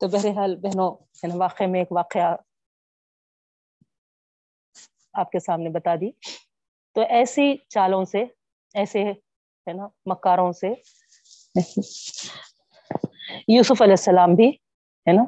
[0.00, 0.90] تو بہرحال بہنوں
[1.34, 2.36] واقع میں ایک واقعہ
[5.12, 6.10] آپ کے سامنے بتا دی۔
[6.94, 8.24] تو ایسی چالوں سے،
[8.74, 10.68] ایسے، ہے نا، مکاروں سے
[13.48, 15.24] یوسف علیہ السلام بھی، ہے نا،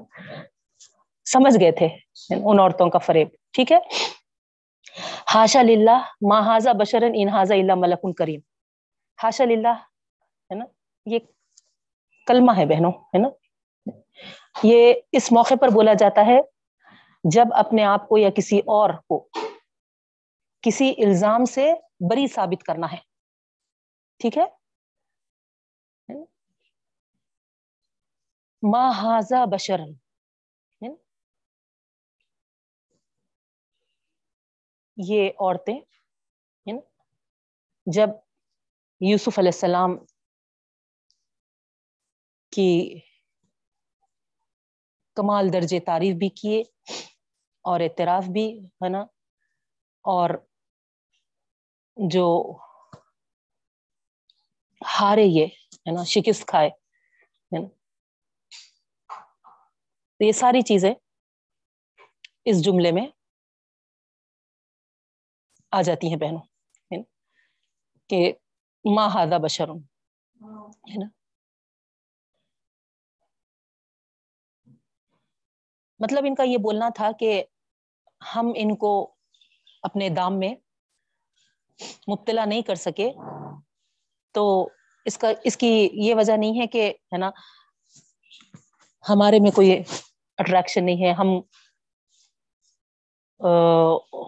[1.25, 1.87] سمجھ گئے تھے
[2.45, 3.79] ان عورتوں کا فریب۔ ٹھیک ہے؟
[5.35, 8.41] ہاشا للہ ماہذا بشرن انہذا اللہ ملک کریم۔
[9.23, 10.65] ہاشا للہ، ہے نا،
[11.07, 11.19] یہ
[12.27, 13.29] کلمہ ہے بہنوں، ہے نا۔
[14.63, 16.41] یہ اس موقع پر بولا جاتا ہے
[17.25, 19.29] جب اپنے آپ کو یا کسی اور کو
[20.61, 21.73] کسی الزام سے
[22.11, 22.97] بری ثابت کرنا ہے۔
[24.19, 24.45] ٹھیک ہے؟
[28.63, 29.93] ماہذا بشرن
[34.99, 35.81] یہ عورتیں
[37.87, 38.09] جب
[39.01, 39.97] یوسف علیہ السلام
[42.53, 43.01] کی
[45.17, 46.63] کمال درجے تعریف بھی کیے
[47.65, 48.47] اور اعتراف بھی،
[48.85, 49.01] ہے نا،
[50.05, 50.31] اور
[51.97, 52.27] جو
[54.83, 55.47] ہارے یہ،
[55.87, 57.69] ہے نا، شکست کھائے، ہے نا،
[60.21, 60.93] تو یہ ساری چیزیں
[62.45, 63.07] اس جملے میں
[65.75, 67.03] آ جاتی ہیں بہنوں
[68.09, 68.33] کہ
[68.85, 69.79] ماں ہادا بشرم
[70.91, 71.07] ہے نا؟
[76.01, 77.45] مطلب ان کا یہ بولنا تھا کہ
[78.37, 79.15] ہم ان کو
[79.83, 80.55] اپنے دام میں
[82.09, 83.13] مبتلا نہیں کر سکے۔
[84.33, 84.69] تو
[85.05, 87.31] اس کا، اس کی یہ وجہ نہیں ہے کہ، ہے نا؟
[89.09, 89.83] ہمارے میں کوئی
[90.39, 91.41] اٹریکشن نہیں ہے، ہم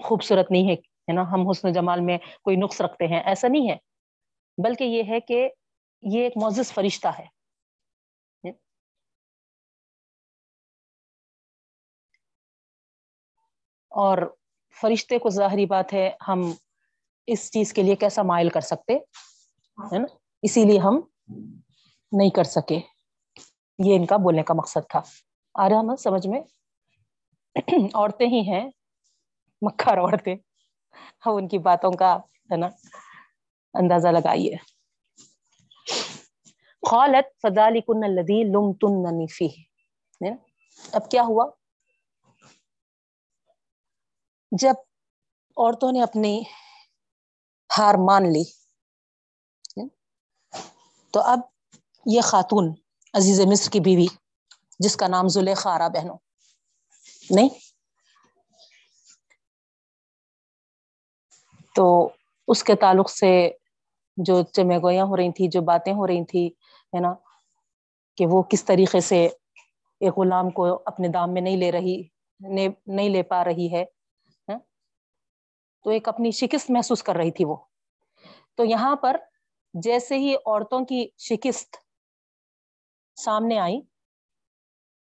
[0.05, 3.71] خوبصورت نہیں ہے۔ ہے نا، ہم حسن جمال میں کوئی نقص رکھتے ہیں، ایسا نہیں
[3.71, 3.77] ہے۔
[4.65, 5.49] بلکہ یہ ہے کہ
[6.03, 7.37] یہ ایک معزز فرشتہ ہے۔
[13.89, 14.19] اور
[14.81, 16.53] فرشتے کو ظاہری بات ہے، ہم
[17.27, 18.95] اس چیز کے لیے کیسا مائل کر سکتے،
[19.79, 20.07] ہے نا؟
[20.43, 21.01] اسی لیے ہم
[22.13, 22.81] نہیں کر سکے۔
[23.85, 25.01] یہ ان کا بولنے کا مقصد تھا۔
[25.55, 26.41] آ رہا نا سمجھ میں؟
[27.95, 28.71] عورتیں ہی ہیں۔
[29.63, 30.37] مکھار عورتیں۔
[31.27, 32.17] ہاں، ان کی باتوں کا،
[32.53, 32.69] ہے نا،
[33.75, 34.57] اندازہ لگائیے۔
[36.91, 39.49] خالت فضالی کن الدی لم تن فی
[40.93, 41.51] اب کیا ہوا؟
[44.53, 44.75] جب
[45.57, 46.43] عورتوں نے اپنی
[47.79, 48.45] ہار مان لی
[51.11, 51.41] تو اب
[52.07, 52.75] یہ خاتون
[53.15, 54.07] عزیز مصر کی بیوی،
[54.79, 56.19] جس کا نام زلیخارا بہنوں،
[57.31, 57.49] نہیں
[61.77, 61.87] تو
[62.49, 63.31] اس کے تعلق سے
[64.17, 66.47] جو چمگویاں ہو رہی تھی جو باتیں ہو رہی تھی
[66.93, 67.13] ہے نا،
[68.19, 72.03] کہ وہ کس طریقے سے ایک غلام کو اپنے دام میں نہیں لے رہی
[72.41, 73.85] نہیں لے پا رہی ہے
[75.85, 77.57] تو ایک اپنی شکست محسوس کر رہی تھی وہ۔
[78.59, 79.17] تو یہاں پر
[79.75, 81.77] جیسے ہی عورتوں کی شکست
[83.17, 83.79] سامنے آئی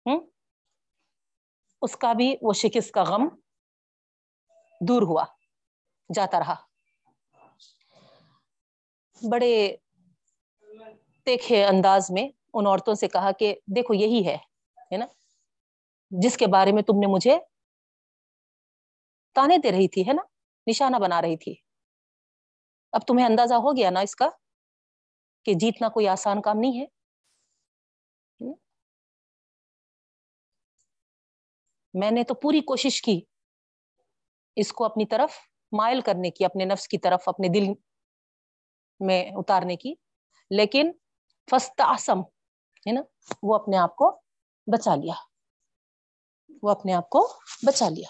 [0.06, 0.20] ہوں
[1.82, 3.28] اس کا بھی وہ شکست کا غم
[4.80, 5.24] دور ہوا۔
[6.14, 6.54] جاتا رہا۔
[9.32, 9.76] بڑے
[11.24, 15.06] تیکھے انداز میں ان عورتوں سے کہا کہ دیکھو یہی ہے نا؟
[16.10, 17.38] جس کے بارے میں تم نے مجھے
[19.34, 20.22] تانے دے رہی تھی، ہے نا؟
[20.66, 21.54] نشانہ بنا رہی تھی۔
[22.92, 24.28] اب تمہیں اندازہ ہو گیا نا اس کا
[25.42, 26.86] کہ جیتنا کوئی آسان کام نہیں ہے۔
[31.94, 33.20] میں نے تو پوری کوشش کی
[34.56, 37.72] اس کو اپنی طرف مائل کرنے کی، اپنے نفس کی طرف، اپنے دل
[39.00, 39.94] میں اتارنے کی۔
[40.50, 40.92] لیکن
[41.50, 42.20] فستا آسم
[42.86, 43.00] ہے نا،
[43.42, 44.20] وہ اپنے آپ کو
[44.66, 45.14] بچا لیا۔
[46.62, 47.28] وہ اپنے آپ کو
[47.66, 48.08] بچا لیا۔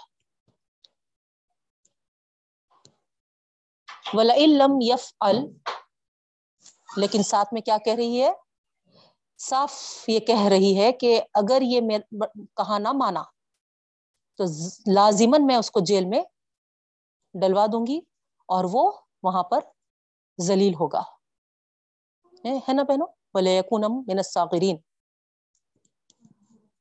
[4.12, 5.38] وَلَئِلَّمْ يَفْعَلْ،
[6.96, 8.32] لیکن ساتھ میں کیا کہہ رہی ہے؟
[9.38, 11.80] صاف یہ کہہ رہی ہے کہ اگر یہ
[12.56, 13.22] کہا نہ مانا،
[14.36, 14.44] تو
[14.92, 16.22] لازمن میں اس کو جیل میں
[17.34, 18.00] ڈلوا دوں گی
[18.48, 19.60] اور وہ وہاں پر
[20.40, 21.02] ذلیل ہوگا۔
[22.44, 24.18] ہے نا بہنوں؟ بولے یقونم من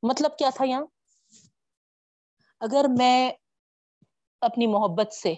[0.04, 0.86] مطلب کیا تھا یہاں؟
[2.60, 3.32] اگر میں
[4.42, 5.34] اپنی محبت سے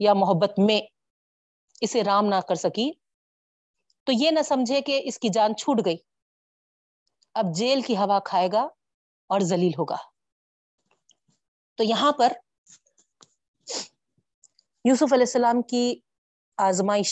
[0.00, 0.80] یا محبت میں
[1.80, 2.92] اسے رام نہ کر سکی،
[4.04, 5.96] تو یہ نہ سمجھے کہ اس کی جان چھوٹ گئی۔
[7.34, 8.62] اب جیل کی ہوا کھائے گا
[9.26, 9.96] اور ذلیل ہوگا۔
[11.74, 12.32] تو یہاں پر
[14.84, 15.84] یوسف علیہ السلام کی
[16.58, 17.10] آزمائش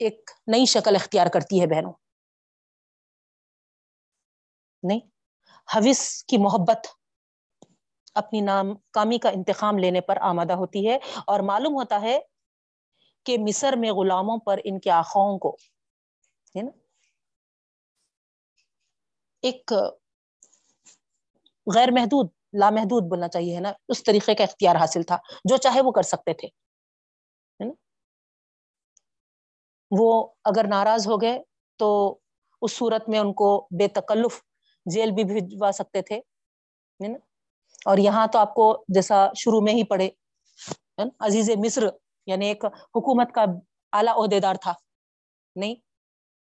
[0.00, 1.92] ایک نئی شکل اختیار کرتی ہے بہنوں۔
[4.82, 5.00] نہیں،
[5.68, 6.86] حوث کی محبت
[8.14, 12.18] اپنی نام کامی کا انتخام لینے پر آمادہ ہوتی ہے اور معلوم ہوتا ہے
[13.26, 15.56] کہ مصر میں غلاموں پر ان کے آخاؤں کو،
[16.54, 16.70] ہے نا،
[19.42, 19.72] ایک
[21.66, 25.80] غیر محدود لامحدود بولنا چاہیے، ہے نا؟ اس طریقے کا اختیار حاصل تھا، جو چاہے
[25.80, 26.48] وہ کر سکتے تھے
[29.90, 30.10] وہ
[30.44, 31.38] اگر ناراض ہو گئے
[31.80, 31.88] تو
[32.62, 33.48] اس صورت میں ان کو
[33.78, 34.40] بے تکلف
[34.86, 36.20] جیل بھی بھجوا سکتے تھے
[37.86, 40.08] اور یہاں تو آپ کو جیسا شروع میں ہی پڑھے
[41.20, 41.86] عزیز مصر
[42.28, 43.44] یعنی ایک حکومت کا
[43.92, 44.72] اعلیٰ عہدے دار تھا،
[45.56, 45.74] نہیں؟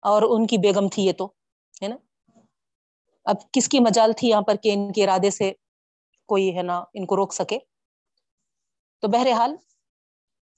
[0.03, 1.25] اور ان کی بیگم تھی یہ تو،
[1.81, 1.95] ہے نا؟
[3.25, 5.51] اب کس کی مجال تھی یہاں پر کہ ان کے ارادے سے
[6.25, 7.59] کوئی ہے نا، ان کو روک سکے۔
[8.99, 9.55] تو بہرحال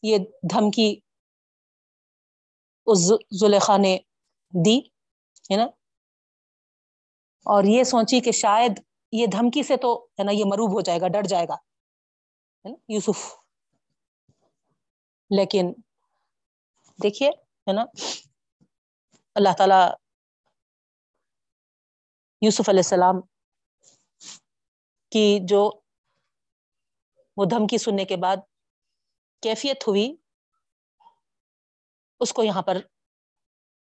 [0.04, 0.18] یہ
[0.54, 1.00] دھمکی
[2.86, 3.00] اس
[3.40, 3.98] زلیخا نے
[4.66, 4.80] دی،
[5.52, 5.64] ہے نا؟
[7.46, 8.72] اور یہ سوچی کہ شاید
[9.12, 11.56] یہ دھمکی سے تو، ہے نا، یہ مروب ہو جائے گا، ڈر جائے گا
[12.88, 13.36] یوسف۔
[15.30, 15.74] لیکن
[17.04, 17.84] دیکھیے، ہے نا،
[19.36, 19.94] اللہ تعالی
[22.42, 23.16] یوسف علیہ السلام
[25.12, 25.72] کی جو
[27.38, 28.38] وہ دھمکی سننے کے بعد
[29.42, 30.16] کیفیت ہوئی،
[32.20, 32.78] اس کو یہاں پر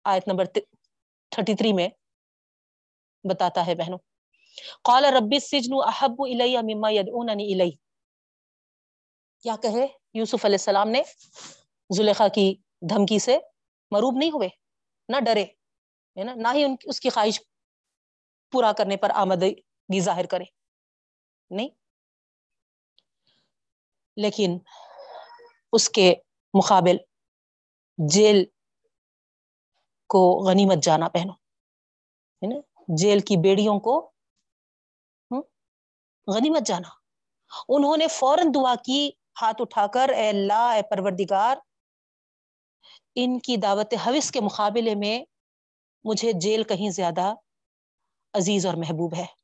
[0.04, 1.90] آیت نمبر تھرٹی تھری میں
[3.24, 3.98] بتاتا ہے بہنوں۔
[4.84, 7.72] قال رب السجن احب الی مما يدعونني الی
[9.42, 11.02] کیا کہے؟ یوسف علیہ السلام نے
[11.90, 13.38] زلیخا کی دھمکی سے
[13.92, 14.50] مروب نہیں ہوئے،
[15.10, 17.42] نہ ڈرے، ہے نا؟ نہ ہی اس کی خواہش
[18.52, 20.59] پورا کرنے پر آمدگی ظاہر کرے۔
[21.52, 21.70] نہیں۔
[24.18, 24.58] لیکن
[25.74, 26.16] اس کے
[26.54, 26.98] مقابل
[27.98, 28.46] جیل
[30.10, 31.34] کو غنیمت جانا پہنو،
[32.42, 34.12] ہے نا؟ جیل کی بیڑیوں کو
[36.28, 36.90] غنیمت جانا۔
[37.70, 41.58] انہوں نے فوراً دعا کی، ہاتھ اٹھا کر، اے اللہ، اے پروردگار،
[43.16, 45.26] ان کی دعوت حوث کے مقابلے میں
[46.04, 47.34] مجھے جیل کہیں زیادہ
[48.34, 49.39] عزیز اور محبوب ہے۔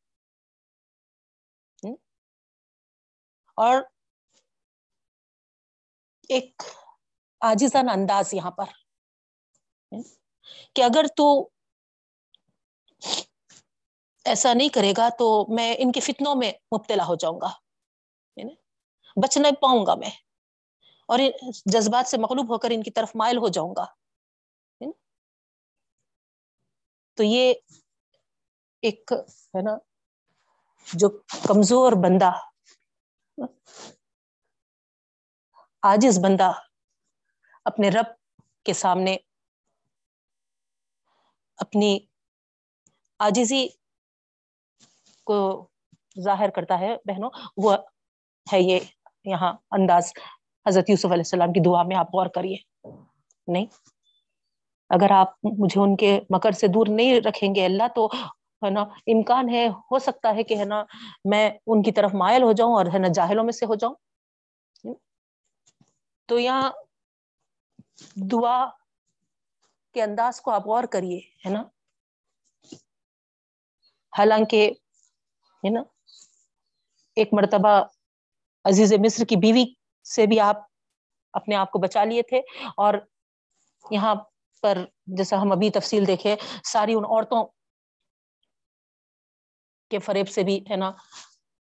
[3.56, 3.78] اور
[6.30, 6.62] ایک
[7.42, 8.66] آجزان انداز یہاں پر۔
[10.74, 11.50] کہ اگر تو
[14.26, 17.50] ایسا نہیں کرے گا تو میں ان کے فتنوں میں مبتلا ہو جاؤں گا
[19.24, 20.10] بچ نہیں پاؤں گا میں۔
[21.06, 21.20] اور
[21.66, 23.86] جذبات سے مغلوب ہو کر ان کی طرف مائل ہو جاؤں گا
[27.18, 27.54] تو یہ
[28.82, 29.12] ایک،
[29.56, 29.78] ہے نا،
[30.94, 31.10] جو
[31.48, 32.32] کمزور بندہ
[35.84, 36.52] آجز بندہ
[37.66, 38.14] اپنے رب
[38.66, 39.16] کے سامنے
[41.60, 41.98] اپنی
[43.20, 43.68] آجزی
[45.28, 45.38] کو
[46.22, 47.76] ظاہر کرتا ہے، بہنوں، وہ
[48.48, 48.80] ہے یہ
[49.26, 50.12] یہاں انداز
[50.66, 52.58] حضرت یوسف علیہ السلام کی دعا میں، آپ غور کریے۔
[53.48, 53.66] نہیں،
[54.90, 58.08] اگر آپ مجھے ان کے مکر سے دور نہیں رکھیں گے اللہ، تو
[58.62, 60.84] ہے نا؟ امکان ہے، ہو سکتا ہے کہ ہے نا،
[61.26, 63.96] میں ان کی طرف مائل ہو جاؤں اور ہے نا جاہلوں میں سے ہو جاؤں۔
[66.30, 66.70] تو یہاں
[68.16, 68.66] دعا
[69.96, 71.64] کے انداز کو آپ غور کریے، ہے نا؟
[74.14, 74.70] حالانکہ،
[75.64, 75.84] ہے نا،
[77.18, 77.84] ایک مرتبہ
[78.66, 79.66] عزیز مصر کی بیوی
[80.06, 80.64] سے بھی آپ
[81.34, 82.40] اپنے آپ کو بچا لیے تھے
[82.78, 82.94] اور
[83.92, 84.16] یہاں
[84.64, 84.78] پر
[85.08, 87.46] جیسا ہم ابھی تفصیل دیکھے ساری ان عورتوں
[89.92, 90.92] کے فریب سے بھی، ہے نا،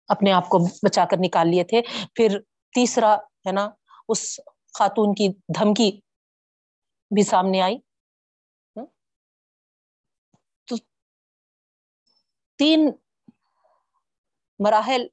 [0.07, 1.81] اپنے آپ کو بچا کر نکال لیے تھے۔
[2.15, 2.39] پھر
[2.75, 3.69] تیسرا، ہے نا،
[4.09, 4.39] اس
[4.79, 5.27] خاتون کی
[5.59, 5.91] دھمکی
[7.11, 7.77] بھی سامنے آئی۔
[10.67, 10.75] تو
[12.59, 12.91] تین
[14.59, 15.07] مراحل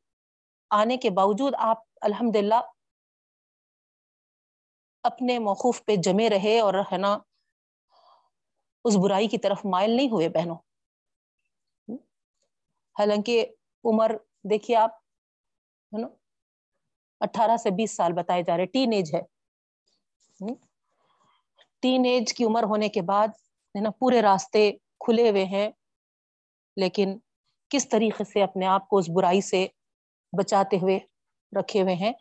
[0.70, 2.60] آنے کے باوجود آپ الحمد للہ
[5.04, 7.18] اپنے موقوف پہ جمے رہے اور، ہے نا،
[8.84, 10.56] اس برائی کی طرف مائل نہیں ہوئے بہنوں۔
[12.98, 13.46] حالانکہ
[13.84, 14.16] عمر،
[14.50, 14.90] دیکھیے آپ،
[15.92, 16.06] ہے نا؟
[17.20, 19.22] اٹھارہ سے بیس سال بتائے جا رہے، ٹین ایج ہے۔
[21.80, 23.28] ٹین ایج کی عمر ہونے کے بعد،
[23.74, 25.70] ہے نا، پورے راستے کھلے ہوئے ہیں۔
[26.76, 27.18] لیکن
[27.68, 29.66] کس طریقے سے اپنے آپ کو اس برائی سے
[30.38, 30.98] بچاتے ہوئے
[31.60, 32.12] رکھے ہوئے ہیں؟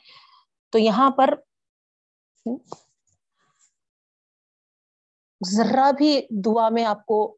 [0.70, 1.34] تو یہاں پر
[5.46, 7.38] ذرا بھی دعا میں آپ کو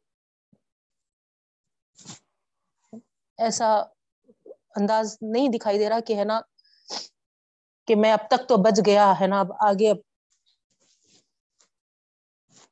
[3.38, 3.68] ایسا
[4.76, 6.40] انداز نہیں دکھائی دے رہا کہ ہے نا
[7.88, 9.96] کہ میں اب تک تو بچ گیا ہے نا، اب آگے اب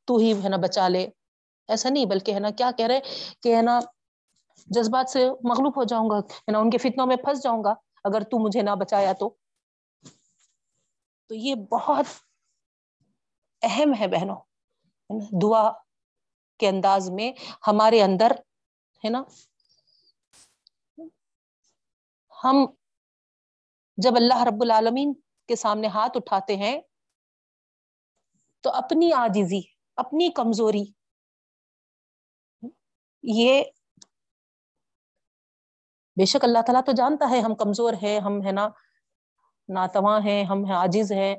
[0.08, 1.06] تو ہی ہے نا بچا لے۔
[1.68, 3.00] ایسا نہیں، بلکہ ہے نا کیا کہہ رہے
[3.42, 3.78] کہ ہے نا
[4.68, 7.74] جذبات سے مغلوب ہو جاؤں گا، ہے نا ان کے فتنوں میں پھنس جاؤں گا
[8.04, 9.28] اگر تو مجھے نہ بچایا تو۔
[11.30, 12.06] تو یہ بہت
[13.62, 14.36] اہم ہے بہنوں
[15.42, 15.70] دعا
[16.60, 17.32] کے انداز میں
[17.66, 18.32] ہمارے اندر،
[19.04, 19.22] ہے نا
[22.44, 22.64] ہم
[23.98, 25.12] جب اللہ رب العالمین
[25.48, 26.80] کے سامنے ہاتھ اٹھاتے ہیں،
[28.64, 29.60] تو اپنی آجزی
[29.98, 30.84] اپنی کمزوری،
[33.24, 33.62] یہ
[36.16, 38.68] بے شک اللہ تعالیٰ تو جانتا ہے ہم کمزور ہیں، ہم ہے نا
[39.68, 41.34] ناتواں ہیں، ہم عاجز ہیں،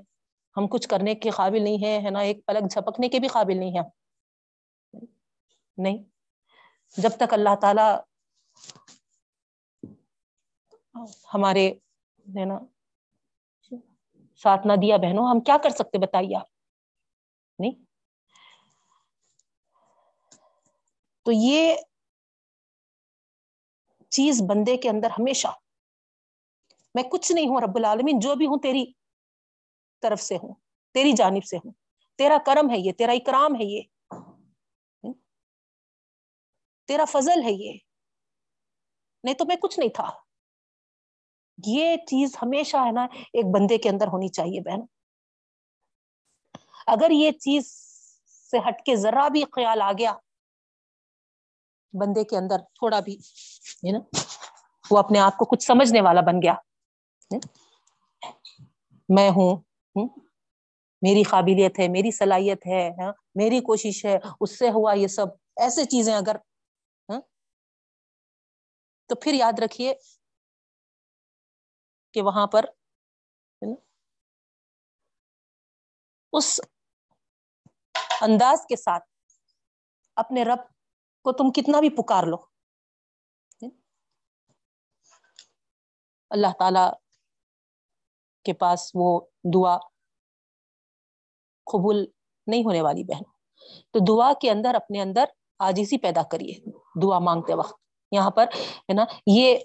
[0.56, 3.58] ہم کچھ کرنے کے قابل نہیں ہے ہے نا ایک پلک جھپکنے کے بھی قابل
[3.58, 3.84] نہیں ہے
[5.78, 6.04] نہیں،
[6.98, 7.88] جب تک اللہ تعالی
[11.34, 11.70] ہمارے
[12.20, 12.60] ہے نا،
[14.36, 16.48] ساتھ نہ دیا بہنوں، ہم کیا کر سکتے بتائیے آپ؟
[17.60, 17.72] نہیں؟
[21.24, 21.76] تو یہ
[24.10, 25.48] چیز بندے کے اندر ہمیشہ،
[26.96, 28.86] میں کچھ نہیں ہوں رب العالمین، جو بھی ہوں تیری
[30.02, 30.54] طرف سے ہوں،
[30.94, 31.72] تیری جانب سے ہوں۔
[32.18, 33.82] تیرا کرم ہے یہ، تیرا اکرام ہے یہ۔
[36.86, 37.78] تیرا فضل ہے یہ۔
[39.24, 40.10] نہیں تو میں کچھ نہیں تھا۔
[41.58, 43.04] یہ چیز ہمیشہ ہے نا
[43.34, 44.82] ایک بندے کے اندر ہونی چاہیے بہن۔
[46.88, 47.68] اگر یہ چیز
[48.52, 50.14] سے ہٹ کے ذرا بھی خیال آ گیا
[51.94, 53.16] بندے کے اندر، تھوڑا بھی،
[53.86, 54.00] ہے نا،
[54.92, 56.54] وہ اپنے آپ کو کچھ سمجھنے والا بن گیا۔
[59.10, 60.08] میں ہوں
[61.02, 65.28] میری قابلیت ہے، میری صلاحیت ہے ہاں، میری کوشش ہے، اس سے ہوا یہ سب،
[65.56, 66.36] ایسے چیزیں اگر
[67.10, 67.20] ہاں،
[69.10, 69.94] تو پھر یاد رکھیے
[72.16, 72.66] کہ وہاں پر
[76.34, 76.60] اس
[78.22, 79.04] انداز کے ساتھ
[80.16, 80.60] اپنے رب
[81.24, 82.38] کو تم کتنا بھی پکار لو
[86.30, 86.80] اللہ تعالی
[88.44, 89.22] کے پاس وہ
[89.54, 89.78] دعا
[91.66, 92.06] قبول
[92.48, 93.24] نہیں ہونے والی بہن۔
[93.92, 95.26] تو دعا کے اندر اپنے اندر
[95.60, 97.74] آجیزی پیدا کریے، دعا مانگتے وقت۔
[98.12, 99.60] یہاں پر، ہے نا، یہ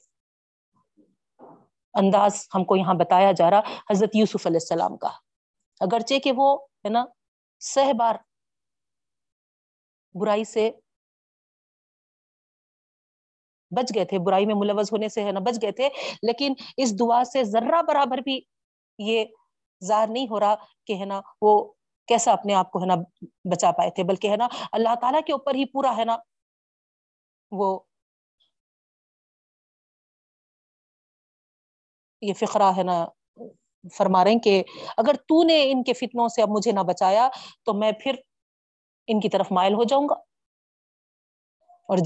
[1.94, 3.60] انداز ہم کو یہاں بتایا جا رہا
[3.90, 5.08] حضرت یوسف علیہ السلام کا۔
[5.80, 7.04] اگرچہ کہ وہ ہے نا
[7.62, 8.16] سہ بار
[10.14, 10.70] برائی سے
[13.72, 15.88] بچ گئے تھے، برائی میں ملوث ہونے سے ہے نا بچ گئے تھے،
[16.22, 18.40] لیکن اس دعا سے ذرہ برابر بھی
[18.98, 19.24] یہ
[19.82, 20.54] ظاہر نہیں ہو رہا
[20.86, 21.52] کہ ہے نا وہ
[22.08, 22.94] کیسا اپنے آپ کو ہے نا
[23.50, 26.16] بچا پائے تھے، بلکہ ہے نا اللہ تعالیٰ کے اوپر ہی پورا ہے نا
[27.52, 27.78] وہ
[32.20, 33.06] یہ فقرہ ہے نا،
[33.96, 34.62] فرما رہے ہیں کہ
[34.96, 37.28] اگر تو نے ان کے فتنوں سے اب مجھے نہ بچایا
[37.64, 38.14] تو میں پھر
[39.06, 40.14] ان کی طرف مائل ہو جاؤں گا۔
[41.88, 41.98] اور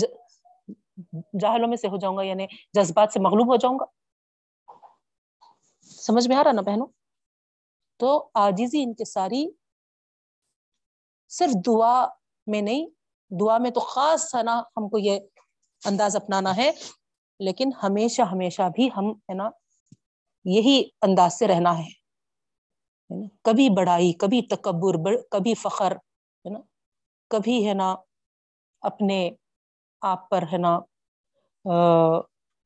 [1.41, 3.85] جاہلوں میں سے ہو جاؤں گا یعنی جذبات سے مغلوب ہو جاؤں گا۔
[5.83, 6.87] سمجھ میں آ رہا نا بہنوں؟
[8.01, 9.47] تو آجیزی ان کے ساری
[11.29, 12.07] صرف دعا
[12.47, 12.87] میں نہیں،
[13.41, 15.21] دعا میں تو خاص ہے نا، ہم کو یہ
[15.85, 16.71] انداز اپنانا ہے،
[17.41, 19.51] لیکن ہمیشہ ہمیشہ بھی ہم ہے نا
[20.47, 21.93] یہی انداز سے رہنا ہے
[23.45, 26.59] کبھی بڑائی، کبھی تکبر کبھی فخر، ہے نا؟
[27.31, 27.95] کبھی ہے نا
[28.83, 29.19] اپنے
[30.03, 30.79] آپ پر ہے نا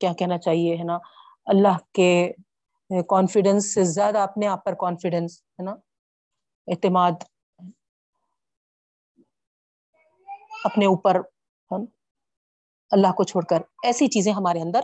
[0.01, 0.97] کیا کہنا چاہیے، ہے نا؟
[1.47, 2.11] اللہ کے
[3.09, 5.75] کانفیڈینس سے زیادہ اپنے آپ پر کانفیڈینس ہے نا؟
[6.67, 7.23] اعتماد
[10.65, 11.21] اپنے اوپر
[12.91, 14.83] اللہ کو چھوڑ کر ایسی چیزیں ہمارے اندر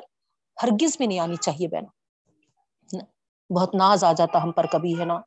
[0.58, 1.86] ہرگز بھی نہیں آنی چاہیے بہن
[3.50, 5.20] بہت ناز آ جاتا ہم پر کبھی، ہے نا؟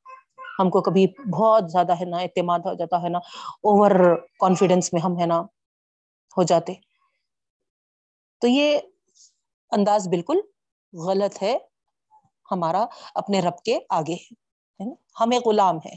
[0.59, 3.19] ہم کو کبھی بہت زیادہ، ہے نا، اعتماد ہو جاتا، ہے نا؟
[3.65, 5.41] اوور کانفیڈینس میں ہم، ہے نا،
[6.37, 6.75] ہو جاتے۔
[8.41, 8.79] تو یہ
[9.71, 10.39] انداز بالکل
[10.93, 11.57] غلط ہے۔
[12.51, 12.85] ہمارا
[13.15, 14.85] اپنے رب کے آگے ہے
[15.21, 15.95] ہم ایک غلام ہے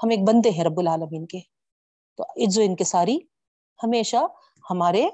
[0.00, 1.40] ہم ایک بندے ہیں رب العالمین کے۔
[2.18, 3.18] تو عز و انکساری
[3.82, 4.16] ہمیشہ
[4.70, 5.08] ہمارے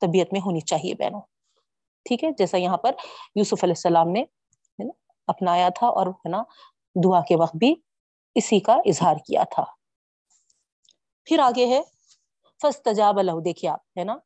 [0.00, 1.20] طبیعت میں ہونی چاہیے بہنوں۔
[2.06, 2.92] ٹھیک ہے؟ جیسا یہاں پر
[3.36, 4.24] یوسف علیہ السلام نے
[5.28, 6.42] اپنایا تھا اور، ہے نا،
[6.96, 7.74] دعا کے وقت بھی
[8.36, 9.64] اسی کا اظہار کیا تھا۔
[11.26, 11.80] پھر آگے ہے
[12.60, 14.16] فس تجاب الح دیکھیے آپ، ہے نا،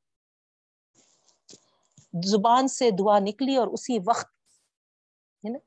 [2.26, 4.28] زبان سے دعا نکلی اور اسی وقت،
[5.44, 5.58] ہے نا،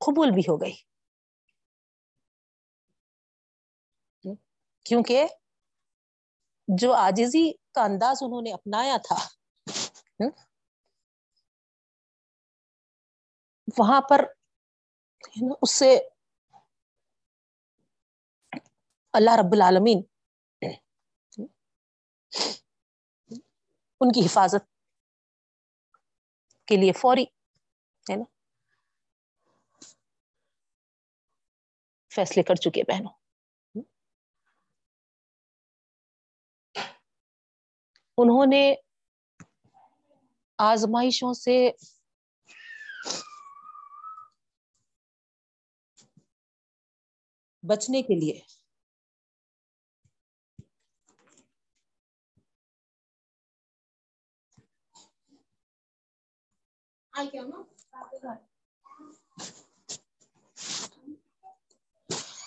[0.00, 0.74] قبول بھی ہو گئی۔
[4.86, 5.26] کیونکہ
[6.68, 9.16] جو آجزی کا انداز انہوں نے اپنایا تھا
[13.76, 14.24] وہاں پر
[15.62, 15.98] اس سے
[19.12, 20.02] اللہ رب العالمین
[24.00, 24.66] ان کی حفاظت
[26.66, 27.24] کے لیے فوری
[28.10, 28.24] ہے نا
[32.14, 33.12] فیصلے کر چکے بہنوں۔
[38.18, 38.74] انہوں نے
[40.58, 41.70] آزمائشوں سے
[47.68, 48.40] بچنے کے لیے۔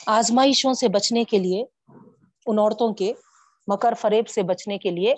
[0.08, 1.66] آزمائشوں سے بچنے کے لیے،
[2.46, 3.14] ان عورتوں کے
[3.68, 5.16] مکر فریب سے بچنے کے لیے۔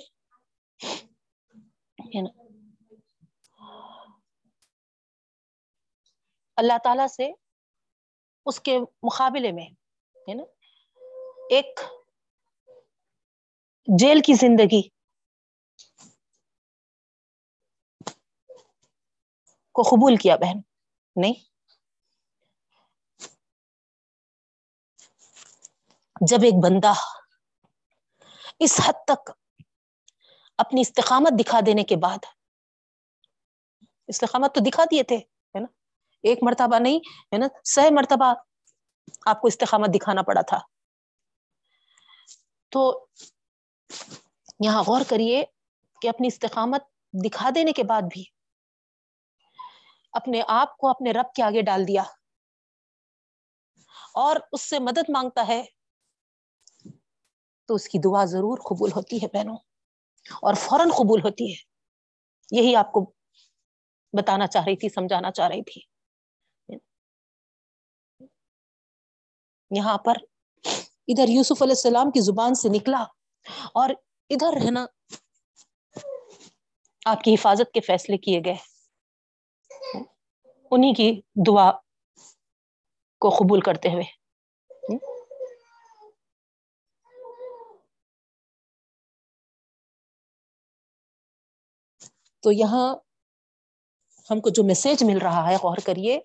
[6.57, 7.31] اللہ تعالی سے
[8.45, 9.82] اس کے مقابلے میں
[10.27, 10.43] ہے نا؟
[11.49, 11.79] ایک
[13.87, 14.81] جیل کی زندگی
[19.75, 20.59] کو قبول کیا بہن،
[21.15, 21.33] نہیں؟
[26.21, 26.93] جب ایک بندہ
[28.59, 29.31] اس حد تک
[30.59, 32.25] اپنی استقامت دکھا دینے کے بعد،
[34.07, 35.67] استقامت تو دکھا دیے تھے، ہے نا؟
[36.23, 36.99] ایک مرتبہ نہیں،
[37.33, 38.33] ہے نا؟ سہ مرتبہ
[39.25, 40.59] آپ کو استقامت دکھانا پڑا تھا۔
[42.69, 43.05] تو
[44.59, 45.43] یہاں غور کریے
[46.01, 46.81] کہ اپنی استقامت
[47.25, 48.23] دکھا دینے کے بعد بھی
[50.11, 52.03] اپنے آپ کو اپنے رب کے آگے ڈال دیا۔
[54.13, 55.63] اور اس سے مدد مانگتا ہے
[57.65, 59.57] تو اس کی دعا ضرور قبول ہوتی ہے بہنوں۔
[60.41, 61.73] اور فوراً قبول ہوتی ہے۔
[62.51, 63.13] یہی آپ کو
[64.17, 65.92] بتانا چاہ رہی تھی، سمجھانا چاہ رہی تھی۔
[69.71, 70.13] یہاں پر
[71.07, 73.03] ادھر یوسف علیہ السلام کی زبان سے نکلا
[73.73, 73.89] اور
[74.29, 74.85] ادھر ہے نا
[77.05, 78.55] آپ کی حفاظت کے فیصلے کیے گئے۔
[80.71, 81.71] انہیں کی دعا
[83.19, 84.03] کو قبول کرتے ہوئے۔
[92.39, 92.95] تو یہاں
[94.31, 96.19] ہم کو جو میسج مل رہا ہے، غور کریے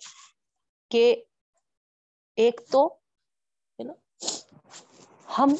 [0.90, 1.22] کہ
[2.36, 2.97] ایک تو
[5.28, 5.54] ہم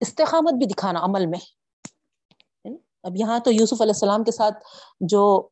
[0.00, 1.38] استقامت بھی دکھانا عمل میں۔
[3.04, 4.64] اب یہاں تو یوسف علیہ السلام کے ساتھ
[5.00, 5.48] جو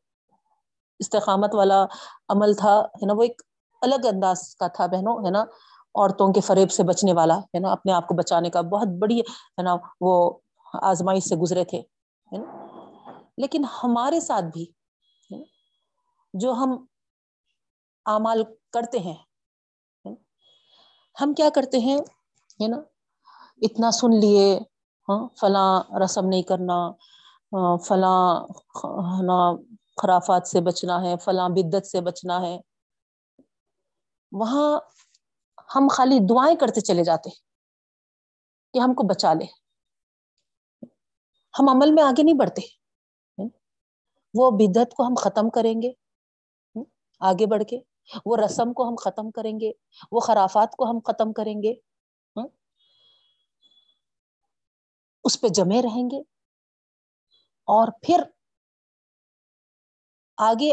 [0.99, 1.85] استقامت والا
[2.29, 3.41] عمل تھا، ہے نا، وہ ایک
[3.81, 5.41] الگ انداز کا تھا بہنوں، ہے نا،
[5.95, 9.19] عورتوں کے فریب سے بچنے والا، ہے نا، اپنے آپ کو بچانے کا بہت بڑی،
[9.19, 10.13] ہے نا، وہ
[10.73, 11.81] آزمائش سے گزرے تھے
[13.37, 14.65] لیکن ہمارے ساتھ بھی
[16.33, 16.85] جو ہم
[18.05, 19.15] اعمال کرتے ہیں
[21.17, 21.97] ہم کیا کرتے ہیں؟
[22.59, 22.77] ہے نا؟
[23.61, 24.45] اتنا سن لیے
[25.07, 25.71] ہاں فلاں
[26.03, 26.77] رسم نہیں کرنا
[27.87, 28.21] فلاں
[29.21, 29.37] نا،
[30.01, 32.55] خرافات سے بچنا ہے، فلاں بدت سے بچنا ہے۔
[34.31, 34.69] وہاں
[35.75, 37.29] ہم خالی دعائیں کرتے چلے جاتے
[38.73, 39.45] کہ ہم کو بچا لے۔
[41.53, 42.61] ہم عمل میں آگے نہیں بڑھتے۔
[43.37, 43.47] ہاں؟
[44.33, 45.91] وہ بدت کو ہم ختم کریں گے۔
[46.75, 46.83] ہاں؟
[47.21, 47.79] آگے بڑھ کے۔
[48.25, 49.71] وہ رسم کو ہم ختم کریں گے،
[50.11, 51.71] وہ خرافات کو ہم ختم کریں گے
[52.35, 52.47] ہاں؟
[55.23, 56.19] اس پہ جمے رہیں گے
[57.67, 58.21] اور پھر
[60.37, 60.71] آگے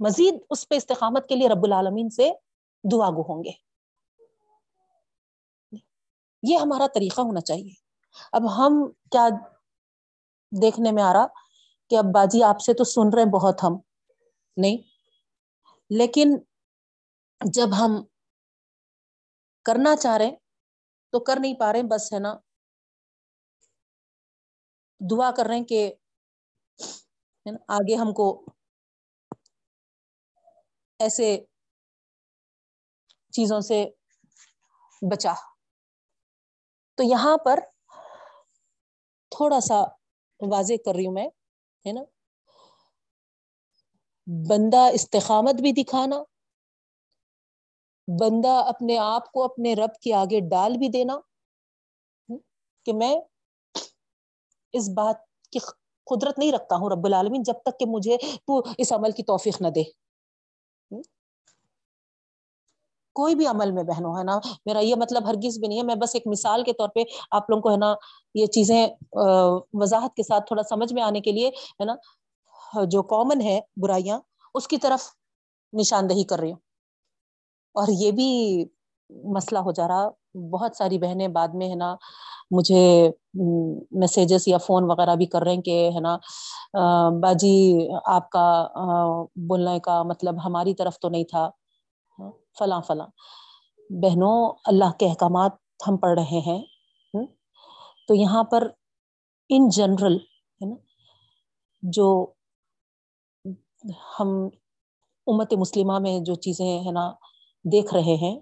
[0.00, 2.30] مزید اس پہ استقامت کے لیے رب العالمین سے
[2.92, 3.50] دعا گو ہوں گے۔
[6.42, 7.72] یہ ہمارا طریقہ ہونا چاہیے۔
[8.32, 9.28] اب ہم کیا
[10.62, 11.26] دیکھنے میں آ رہا
[11.90, 13.76] کہ اب باجی آپ سے تو سن رہے بہت ہم،
[14.56, 14.76] نہیں؟
[15.90, 16.36] لیکن
[17.40, 18.04] جب ہم
[19.66, 20.30] کرنا چاہ رہے
[21.12, 22.34] تو کر نہیں پا رہے بس ہے نا۔
[25.00, 25.94] دعا کر رہے ہیں کہ
[27.68, 28.26] آگے ہم کو
[31.00, 31.28] ایسے
[33.32, 33.84] چیزوں سے
[35.02, 35.34] بچا۔
[36.98, 37.60] تو یہاں پر
[39.32, 39.80] تھوڑا سا
[40.40, 41.28] واضح کر رہی ہوں میں،
[41.84, 42.04] ہے نا۔
[44.26, 46.22] بندہ استقامت بھی دکھانا
[48.08, 51.18] بندہ اپنے آپ کو اپنے رب کے آگے ڈال بھی دینا
[52.86, 53.14] کہ میں
[54.74, 55.16] اس بات
[55.52, 55.58] کی
[56.06, 58.16] قدرت نہیں رکھتا ہوں رب العالمین جب تک کہ مجھے
[58.46, 59.82] تو اس عمل کی توفیق نہ دے۔
[63.16, 65.94] کوئی بھی عمل میں بہنوں، ہے نا، میرا یہ مطلب ہرگز بھی نہیں ہے، میں
[65.94, 67.94] بس ایک مثال کے طور پہ آپ لوگوں کو، ہے نا،
[68.34, 68.86] یہ چیزیں
[69.80, 71.94] وضاحت کے ساتھ تھوڑا سمجھ میں آنے کے لیے، ہے نا،
[72.90, 74.18] جو کامن ہے برائیاں،
[74.54, 75.08] اس کی طرف
[75.72, 76.58] نشاندہی کر رہی ہوں۔
[77.74, 78.28] اور یہ بھی
[79.34, 80.08] مسئلہ ہو جا رہا۔
[80.50, 81.94] بہت ساری بہنیں بعد میں ہے نا
[82.50, 82.82] مجھے
[84.00, 86.16] میسیجز یا فون وغیرہ بھی کر رہے ہیں کہ ہے نا
[87.22, 87.56] باجی
[88.06, 88.46] آپ کا
[89.48, 91.44] بولنے کا مطلب ہماری طرف تو نہیں تھا۔
[92.18, 93.06] ہاں، فلاں فلاں۔
[93.90, 95.52] بہنوں، اللہ کے احکامات
[95.88, 96.62] ہم پڑھ رہے ہیں۔
[98.08, 98.68] تو یہاں پر
[99.50, 100.74] ان جنرل ہے نا،
[101.82, 102.06] جو
[104.18, 104.28] ہم
[105.26, 107.10] امت مسلمہ میں جو چیزیں ہے نا
[107.64, 108.36] دیکھ رہے ہیں،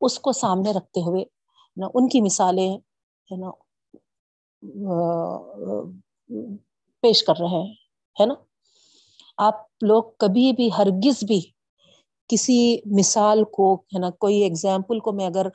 [0.00, 1.24] اس کو سامنے رکھتے ہوئے،
[1.76, 2.70] نا، ان کی مثالیں،
[3.28, 3.50] ہے نا
[7.02, 7.72] پیش کر رہے ہیں،
[8.16, 8.34] ہے نا؟
[9.38, 11.40] آپ لوگ کبھی بھی، ہرگز بھی
[12.30, 12.58] کسی
[12.98, 15.48] مثال کو، ہے نا، کوئی ایگزامپل کو میں اگر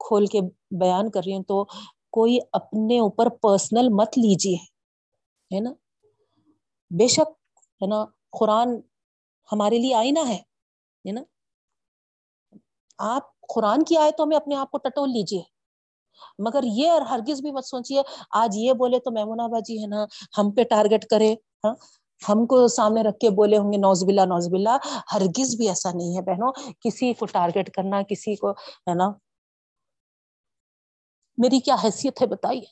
[0.00, 0.40] کھول کے
[0.80, 1.64] بیان کر رہی ہوں تو
[2.12, 4.56] کوئی اپنے اوپر پرسنل مت لیجیے،
[5.50, 5.72] ہے نا؟
[6.90, 7.30] بے شک،
[7.80, 8.04] ہے نا،
[8.38, 8.76] قرآن
[9.48, 10.38] ہمارے لیے آئینہ ہے
[11.04, 11.22] نا؟
[12.98, 13.22] آپ
[13.54, 15.42] قرآن کی آئے تو ہمیں اپنے آپ کو ٹٹول لیجیے
[16.38, 20.04] مگر یہ اور ہرگز بھی مت سوچیے آج یہ بولے تو میمونا باجی ہے نا،
[20.38, 21.74] ہم پہ ٹارگیٹ کرے ہاں؟
[22.28, 24.76] ہم کو سامنے رکھ کے بولے ہوں گے، نوز بلا نوز بلا
[25.14, 29.10] ہرگز بھی ایسا نہیں ہے بہنوں۔ کسی کو ٹارگیٹ کرنا، کسی کو، ہے نا؟
[31.38, 32.64] میری کیا حیثیت ہے بتائیے؟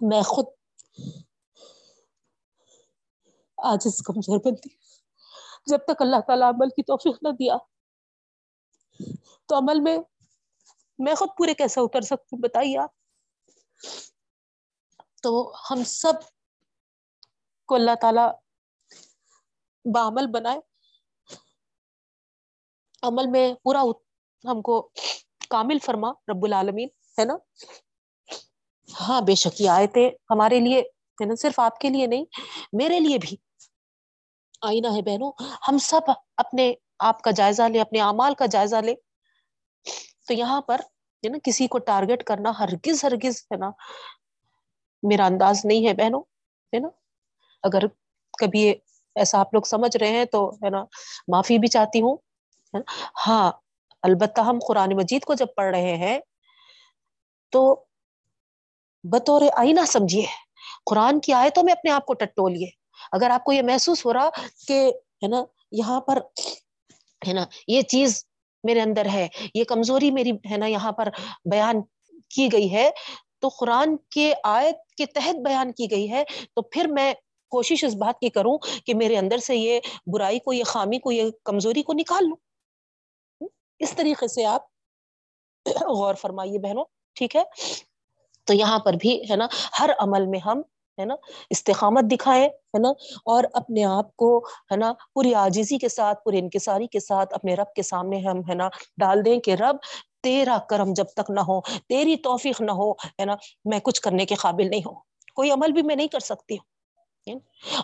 [0.00, 0.44] میں خود
[3.58, 4.68] آج اس کمزور بنتی
[5.66, 7.56] جب تک اللہ تعالیٰ عمل کی توفیق نہ دیا،
[9.46, 9.98] تو عمل میں
[10.98, 12.90] میں خود پورے کیسے اتر سکتی ہوں بتائیے آپ؟
[15.22, 16.12] تو ہم سب
[17.66, 18.26] کو اللہ تعالی
[19.84, 20.60] بعمل بنائے۔
[23.02, 23.82] عمل میں پورا
[24.44, 24.90] ہم کو
[25.50, 26.88] کامل فرما، رب العالمین،
[27.18, 27.34] ہے نا؟
[29.00, 30.80] ہاں بے شک یہ آئے تھے ہمارے لیے،
[31.20, 32.24] ہے نا، صرف آپ کے لیے نہیں،
[32.72, 33.36] میرے لیے بھی
[34.62, 35.30] آئینہ ہے بہنوں،
[35.68, 38.94] ہم سب اپنے آپ کا جائزہ لے اپنے اعمال کا جائزہ لے
[40.26, 40.80] تو یہاں پر،
[41.24, 43.70] ہے نا، کسی کو ٹارگیٹ کرنا ہرگز ہرگز، ہے نا،
[45.02, 46.20] میرا انداز نہیں ہے بہنوں،
[46.72, 46.88] ہے نا۔
[47.64, 47.86] اگر
[48.38, 48.68] کبھی
[49.16, 50.84] ایسا آپ لوگ سمجھ رہے ہیں تو، ہے نا،
[51.28, 52.16] معافی بھی چاہتی ہوں
[53.26, 53.50] ہاں
[54.02, 56.18] البتہ ہم قرآن مجید کو جب پڑھ رہے ہیں،
[57.52, 57.62] تو
[59.04, 60.26] بطور آئینہ سمجھیے،
[60.86, 62.66] قرآن کی آئے تو میں اپنے آپ کو ٹٹولیے
[63.12, 64.28] اگر آپ کو یہ محسوس ہو رہا
[64.68, 64.90] کہ
[65.22, 66.18] ہے نا، یہاں پر
[67.28, 68.24] ہے نا، یہ چیز
[68.64, 71.08] میرے اندر ہے، یہ کمزوری میری ہے نا یہاں پر
[71.50, 71.82] بیان
[72.28, 72.90] کی گئی ہے،
[73.38, 76.24] تو قرآن کے آیت کے تحت بیان کی گئی ہے،
[76.54, 77.14] تو پھر میں
[77.48, 81.12] کوشش اس بات کی کروں کہ میرے اندر سے یہ برائی کو، یہ خامی کو،
[81.12, 82.36] یہ کمزوری کو نکال لوں۔
[83.78, 84.62] اس طریقے سے آپ
[85.66, 87.42] غور فرمائیے بہنوں، ٹھیک ہے؟
[88.44, 89.46] تو یہاں پر بھی ہے نا،
[89.80, 90.62] ہر عمل میں ہم
[91.00, 91.14] ہے نا،
[91.50, 92.88] استقامت دکھائے، ہے نا،
[93.26, 94.38] اور اپنے آپ کو،
[94.72, 98.40] ہے نا، پوری آجزی کے ساتھ پورے انکساری کے ساتھ اپنے رب کے سامنے ہم،
[98.48, 98.68] ہے نا،
[98.98, 99.76] ڈال دیں کہ رب،
[100.22, 104.26] تیرا کرم جب تک نہ ہو، تیری توفیق نہ ہو، ہے نا، میں کچھ کرنے
[104.26, 104.94] کے قابل نہیں ہوں،
[105.36, 107.38] کوئی عمل بھی میں نہیں کر سکتی ہوں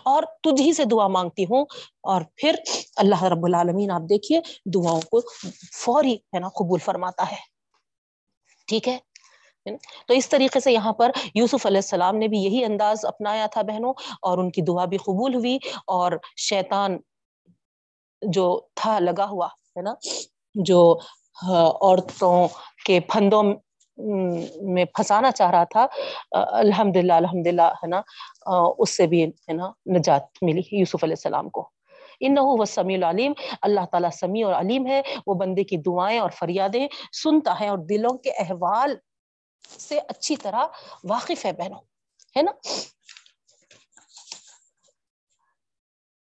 [0.05, 1.65] اور تجھ ہی سے دعا مانگتی ہوں،
[2.03, 2.55] اور پھر
[2.95, 5.21] اللہ رب العالمین، آپ دیکھیے، دعاؤں کو
[5.73, 7.37] فوری، ہے نا، قبول فرماتا ہے،
[8.67, 8.97] ٹھیک ہے؟
[10.07, 13.61] تو اس طریقے سے یہاں پر یوسف علیہ السلام نے بھی یہی انداز اپنایا تھا
[13.61, 15.57] بہنوں، اور ان کی دعا بھی قبول ہوئی،
[15.87, 16.11] اور
[16.47, 16.97] شیطان
[18.21, 19.93] جو تھا، لگا ہوا، ہے نا؟
[20.55, 20.81] جو
[21.37, 22.47] عورتوں
[22.85, 23.43] کے پھندوں
[24.73, 25.85] میں پھنسانا چاہ رہا تھا
[26.31, 28.01] الحمد للہ الحمد للہ ہے نا؟
[28.77, 31.69] اس سے بھی، ہے نا، نجات ملی یوسف علیہ السلام کو۔
[32.19, 36.29] ان وہ سمیع العلیم، اللہ تعالیٰ سمیع اور علیم ہے۔ وہ بندے کی دعائیں اور
[36.29, 36.87] فریادیں
[37.23, 38.95] سنتا ہے اور دلوں کے احوال
[39.69, 40.65] سے اچھی طرح
[41.09, 41.79] واقف ہے بہنوں،
[42.35, 42.51] ہے نا؟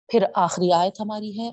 [0.10, 1.50] پھر آخری آیت ہماری ہے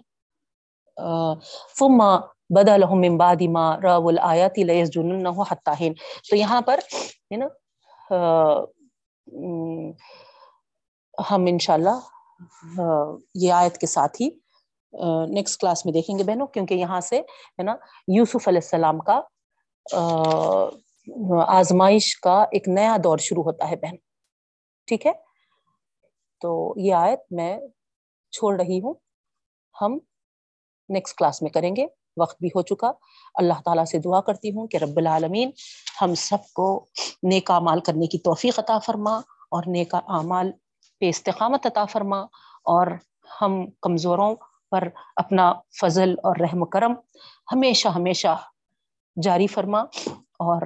[1.78, 2.16] فما
[2.56, 4.56] بدا لحم بادما رب الآیات
[4.94, 5.92] جن حتاہن
[6.30, 6.80] تو یہاں پر،
[7.32, 7.46] ہے نا
[11.30, 11.98] ہم انشاءاللہ
[13.34, 14.28] یہ آیت کے ساتھ ہی
[15.34, 17.74] نیکسٹ کلاس میں دیکھیں گے بہنوں، کیونکہ یہاں سے، ہے نا،
[18.08, 19.20] یوسف علیہ السلام کا
[21.46, 23.96] آزمائش کا ایک نیا دور شروع ہوتا ہے بہن۔
[24.86, 25.12] ٹھیک ہے؟
[26.40, 27.60] تو یہ آیت میں
[28.30, 28.94] چھوڑ رہی ہوں۔
[29.80, 29.98] ہم
[30.88, 32.92] نیکسٹ کلاس میں کریں گے۔ وقت بھی ہو چکا۔
[33.34, 35.50] اللہ تعالیٰ سے دعا کرتی ہوں کہ رب العالمین
[36.02, 36.86] ہم سب کو
[37.22, 39.16] نیک اعمال کرنے کی توفیق عطا فرما
[39.50, 40.52] اور نیک اعمال
[41.00, 42.20] پہ استقامت عطا فرما
[42.64, 42.86] اور
[43.42, 44.36] ہم کمزوروں
[44.70, 46.94] پر اپنا فضل اور رحم و کرم
[47.52, 48.36] ہمیشہ ہمیشہ
[49.22, 49.80] جاری فرما
[50.38, 50.62] اور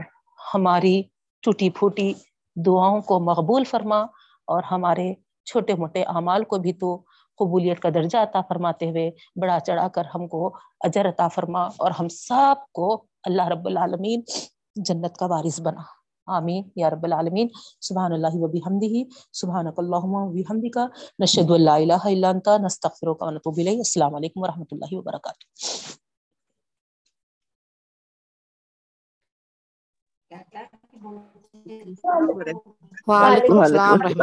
[0.54, 1.02] ہماری
[1.42, 2.12] ٹوٹی پھوٹی
[2.56, 4.00] دعاؤں کو مقبول فرما
[4.46, 5.14] اور ہمارے
[5.44, 7.02] چھوٹے موٹے اعمال کو بھی تو
[7.38, 9.10] قبولیت کا درجہ عطا فرماتے ہوئے
[9.40, 14.22] بڑا چڑھا کر ہم کو اجر عطا فرما اور ہم سب کو اللہ رب العالمین
[14.76, 15.80] جنت کا وارث بنا۔
[16.26, 17.48] آمین۔ یا رب العالمین
[17.80, 20.78] سبحان اللہ و بحمدہ، سبحانک اللہم و بحمدک،
[21.18, 24.98] نشہد ان لا الہ الا انت، نستغفرک و نتوب الیک۔ السلام علیکم و رحمۃ اللہ
[24.98, 25.99] وبرکاتہ۔
[33.08, 34.18] وعلیکم السلام رحمۃ